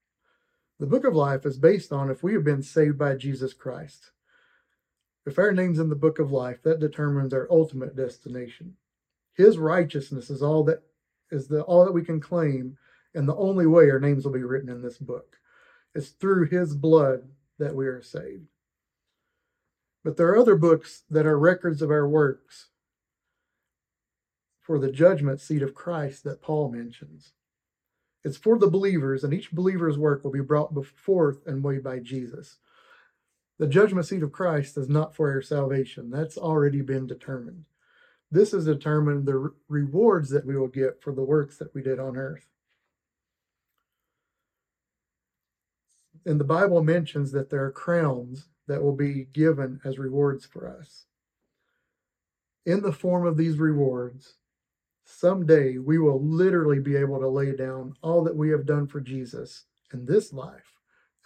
The 0.81 0.85
book 0.85 1.05
of 1.05 1.15
life 1.15 1.45
is 1.45 1.57
based 1.57 1.93
on 1.93 2.09
if 2.09 2.23
we 2.23 2.33
have 2.33 2.43
been 2.43 2.61
saved 2.61 2.97
by 2.97 3.15
Jesus 3.15 3.53
Christ. 3.53 4.11
If 5.25 5.39
our 5.39 5.53
name's 5.53 5.79
in 5.79 5.87
the 5.87 5.95
book 5.95 6.19
of 6.19 6.29
life, 6.29 6.61
that 6.63 6.81
determines 6.81 7.33
our 7.33 7.47
ultimate 7.49 7.95
destination. 7.95 8.75
His 9.33 9.57
righteousness 9.57 10.29
is 10.29 10.43
all 10.43 10.65
that 10.65 10.83
is 11.31 11.47
the 11.47 11.61
all 11.61 11.85
that 11.85 11.93
we 11.93 12.03
can 12.03 12.19
claim, 12.19 12.77
and 13.15 13.29
the 13.29 13.35
only 13.37 13.65
way 13.65 13.89
our 13.89 13.99
names 14.01 14.25
will 14.25 14.33
be 14.33 14.43
written 14.43 14.67
in 14.67 14.81
this 14.81 14.97
book. 14.97 15.37
It's 15.95 16.09
through 16.09 16.49
his 16.49 16.75
blood 16.75 17.29
that 17.59 17.73
we 17.73 17.87
are 17.87 18.01
saved. 18.01 18.50
But 20.03 20.17
there 20.17 20.27
are 20.29 20.37
other 20.37 20.55
books 20.55 21.03
that 21.09 21.25
are 21.25 21.37
records 21.37 21.81
of 21.81 21.91
our 21.91 22.07
works 22.07 22.69
for 24.59 24.79
the 24.79 24.91
judgment 24.91 25.41
seat 25.41 25.61
of 25.61 25.75
Christ 25.75 26.23
that 26.23 26.41
Paul 26.41 26.71
mentions. 26.71 27.33
It's 28.23 28.37
for 28.37 28.57
the 28.57 28.69
believers, 28.69 29.23
and 29.23 29.33
each 29.33 29.51
believer's 29.51 29.97
work 29.97 30.23
will 30.23 30.31
be 30.31 30.41
brought 30.41 30.73
forth 30.85 31.45
and 31.45 31.63
weighed 31.63 31.83
by 31.83 31.99
Jesus. 31.99 32.57
The 33.57 33.67
judgment 33.67 34.07
seat 34.07 34.23
of 34.23 34.31
Christ 34.31 34.77
is 34.77 34.89
not 34.89 35.15
for 35.15 35.31
our 35.31 35.41
salvation, 35.41 36.09
that's 36.09 36.37
already 36.37 36.81
been 36.81 37.07
determined. 37.07 37.65
This 38.31 38.53
is 38.53 38.65
determined 38.65 39.25
the 39.25 39.51
rewards 39.67 40.29
that 40.29 40.45
we 40.45 40.55
will 40.55 40.67
get 40.67 41.01
for 41.01 41.13
the 41.13 41.23
works 41.23 41.57
that 41.57 41.75
we 41.75 41.81
did 41.81 41.99
on 41.99 42.15
earth. 42.15 42.47
And 46.25 46.39
the 46.39 46.45
Bible 46.45 46.83
mentions 46.83 47.31
that 47.33 47.49
there 47.49 47.65
are 47.65 47.71
crowns 47.71 48.45
that 48.71 48.81
will 48.81 48.95
be 48.95 49.27
given 49.33 49.81
as 49.83 49.99
rewards 49.99 50.45
for 50.45 50.65
us. 50.65 51.03
In 52.65 52.81
the 52.81 52.93
form 52.93 53.25
of 53.25 53.35
these 53.35 53.57
rewards, 53.57 54.35
someday 55.03 55.77
we 55.77 55.99
will 55.99 56.23
literally 56.23 56.79
be 56.79 56.95
able 56.95 57.19
to 57.19 57.27
lay 57.27 57.53
down 57.53 57.95
all 58.01 58.23
that 58.23 58.35
we 58.37 58.49
have 58.51 58.65
done 58.65 58.87
for 58.87 59.01
Jesus 59.01 59.65
in 59.91 60.05
this 60.05 60.31
life 60.31 60.77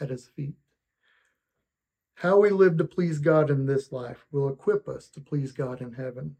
at 0.01 0.10
his 0.10 0.25
feet. 0.25 0.55
How 2.15 2.39
we 2.39 2.49
live 2.49 2.79
to 2.79 2.84
please 2.84 3.19
God 3.19 3.51
in 3.51 3.67
this 3.67 3.91
life 3.91 4.25
will 4.31 4.49
equip 4.49 4.88
us 4.88 5.08
to 5.10 5.21
please 5.21 5.51
God 5.51 5.81
in 5.81 5.93
heaven. 5.93 6.38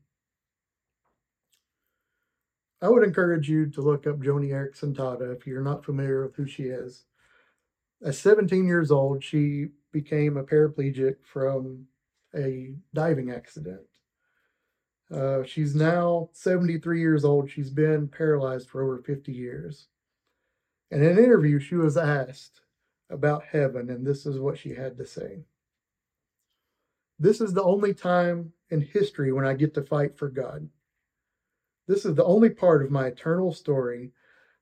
I 2.82 2.90
would 2.90 3.04
encourage 3.04 3.48
you 3.48 3.68
to 3.68 3.82
look 3.82 4.08
up 4.08 4.18
Joni 4.18 4.50
Eareckson 4.50 4.96
Tada 4.96 5.36
if 5.36 5.46
you're 5.46 5.62
not 5.62 5.86
familiar 5.86 6.24
with 6.24 6.36
who 6.36 6.48
she 6.48 6.64
is. 6.64 7.04
At 8.04 8.16
17 8.16 8.68
years 8.68 8.92
old, 8.92 9.24
she 9.24 9.68
became 9.92 10.38
a 10.38 10.44
paraplegic 10.44 11.18
from 11.24 11.88
a 12.36 12.74
diving 12.94 13.32
accident. 13.32 13.88
Uh, 15.12 15.44
she's 15.44 15.76
now 15.76 16.30
73 16.34 17.00
years 17.00 17.24
old. 17.24 17.50
She's 17.50 17.70
been 17.70 18.08
paralyzed 18.08 18.70
for 18.70 18.84
over 18.84 18.98
50 19.02 19.32
years. 19.32 19.88
In 20.92 21.04
an 21.04 21.18
interview, 21.18 21.60
she 21.60 21.76
was 21.76 21.98
asked 21.98 22.62
about 23.10 23.44
heaven, 23.44 23.90
and 23.90 24.06
this 24.06 24.26
is 24.26 24.40
what 24.40 24.58
she 24.58 24.74
had 24.74 24.98
to 24.98 25.06
say. 25.06 25.44
This 27.20 27.40
is 27.40 27.54
the 27.54 27.64
only 27.64 27.94
time 27.94 28.52
in 28.70 28.82
history 28.82 29.32
when 29.32 29.46
I 29.46 29.54
get 29.54 29.74
to 29.76 29.84
fight 29.84 30.18
for 30.18 30.28
God. 30.28 30.68
This 31.88 32.04
is 32.04 32.16
the 32.16 32.26
only 32.26 32.50
part 32.50 32.84
of 32.84 32.92
my 32.92 33.08
eternal 33.08 33.54
story 33.54 34.12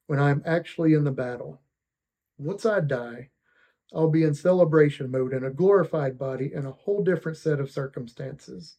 when 0.08 0.20
I'm 0.20 0.44
actually 0.46 0.94
in 0.94 1.04
the 1.04 1.12
battle. 1.12 1.62
Once 2.44 2.66
I 2.66 2.82
die, 2.82 3.30
I'll 3.94 4.10
be 4.10 4.24
in 4.24 4.34
celebration 4.34 5.12
mode 5.12 5.34
in 5.34 5.44
a 5.44 5.52
glorified 5.52 6.18
body 6.18 6.52
in 6.54 6.66
a 6.66 6.72
whole 6.72 7.04
different 7.04 7.38
set 7.38 7.60
of 7.60 7.72
circumstances. 7.72 8.78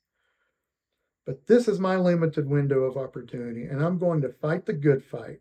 But 1.24 1.46
this 1.46 1.68
is 1.68 1.79
my 1.79 1.96
limited 1.96 2.46
window 2.46 2.81
of 2.81 2.96
opportunity, 2.96 3.64
and 3.64 3.83
I'm 3.83 3.98
going 3.98 4.20
to 4.22 4.29
fight 4.29 4.66
the 4.66 4.72
good 4.74 5.03
fight 5.03 5.40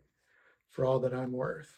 for 0.70 0.84
all 0.84 0.98
that 1.00 1.12
I'm 1.12 1.32
worth. 1.32 1.76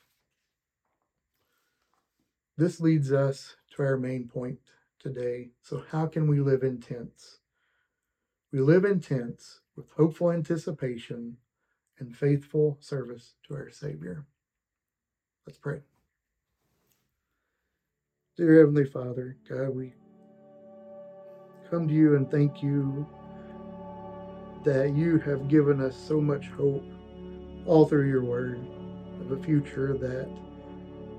This 2.56 2.80
leads 2.80 3.12
us 3.12 3.56
to 3.74 3.82
our 3.82 3.96
main 3.96 4.28
point 4.28 4.58
today. 5.00 5.50
So, 5.62 5.84
how 5.90 6.06
can 6.06 6.28
we 6.28 6.40
live 6.40 6.62
in 6.62 6.80
tents? 6.80 7.38
We 8.52 8.60
live 8.60 8.84
in 8.84 9.00
tents 9.00 9.60
with 9.76 9.90
hopeful 9.90 10.30
anticipation 10.30 11.36
and 11.98 12.16
faithful 12.16 12.78
service 12.80 13.34
to 13.48 13.54
our 13.54 13.70
Savior. 13.70 14.24
Let's 15.46 15.58
pray. 15.58 15.80
Dear 18.36 18.58
Heavenly 18.58 18.84
Father, 18.84 19.34
God, 19.48 19.70
we 19.70 19.94
come 21.70 21.88
to 21.88 21.94
you 21.94 22.16
and 22.16 22.30
thank 22.30 22.62
you 22.62 23.06
that 24.62 24.94
you 24.94 25.18
have 25.20 25.48
given 25.48 25.80
us 25.80 25.96
so 25.96 26.20
much 26.20 26.48
hope 26.48 26.84
all 27.64 27.86
through 27.86 28.10
your 28.10 28.22
word 28.22 28.60
of 29.22 29.32
a 29.32 29.42
future 29.42 29.96
that 29.96 30.28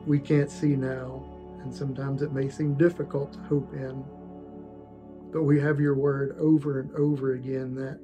we 0.06 0.19
can't 0.19 0.51
see 0.51 0.75
now, 0.75 1.25
and 1.63 1.73
sometimes 1.73 2.21
it 2.21 2.34
may 2.34 2.49
seem 2.49 2.75
difficult 2.75 3.34
to 3.34 3.39
hope 3.39 3.73
in. 3.73 4.06
But 5.34 5.41
we 5.41 5.60
have 5.60 5.80
your 5.80 5.95
word 5.95 6.38
over 6.39 6.82
and 6.82 6.91
over 6.93 7.34
again 7.34 7.73
that 7.73 7.99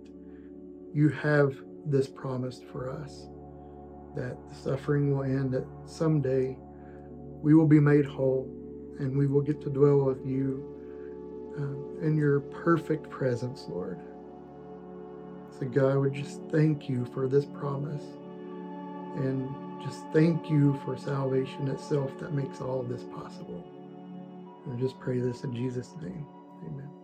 you 0.92 1.10
have 1.10 1.56
this 1.86 2.08
promised 2.08 2.64
for 2.64 2.90
us 2.90 3.28
that 4.16 4.36
the 4.50 4.56
suffering 4.56 5.16
will 5.16 5.24
end, 5.24 5.54
that 5.54 5.68
someday 5.86 6.58
we 7.44 7.54
will 7.54 7.68
be 7.68 7.80
made 7.80 8.06
whole 8.06 8.63
and 9.00 9.18
we 9.18 9.28
will 9.28 9.42
get 9.42 9.62
to 9.62 9.70
dwell 9.70 10.00
with 10.06 10.26
you 10.26 10.64
uh, 11.58 12.06
in 12.06 12.18
your 12.18 12.40
perfect 12.40 13.10
presence, 13.10 13.66
Lord. 13.70 14.00
So, 15.60 15.66
God, 15.68 15.94
I 15.94 15.96
would 15.98 16.14
just 16.14 16.42
thank 16.52 16.90
you 16.90 17.06
for 17.14 17.28
this 17.28 17.46
promise 17.46 18.04
and 19.16 19.54
just 19.84 20.04
thank 20.14 20.50
you 20.50 20.80
for 20.86 20.98
salvation 20.98 21.68
itself 21.68 22.12
that 22.20 22.34
makes 22.34 22.62
all 22.62 22.80
of 22.80 22.90
this 22.90 23.04
possible. 23.04 23.64
And 24.66 24.80
just 24.80 25.00
pray 25.00 25.20
this 25.20 25.44
in 25.44 25.54
Jesus' 25.56 25.94
name. 26.02 26.26
Amen. 26.66 27.03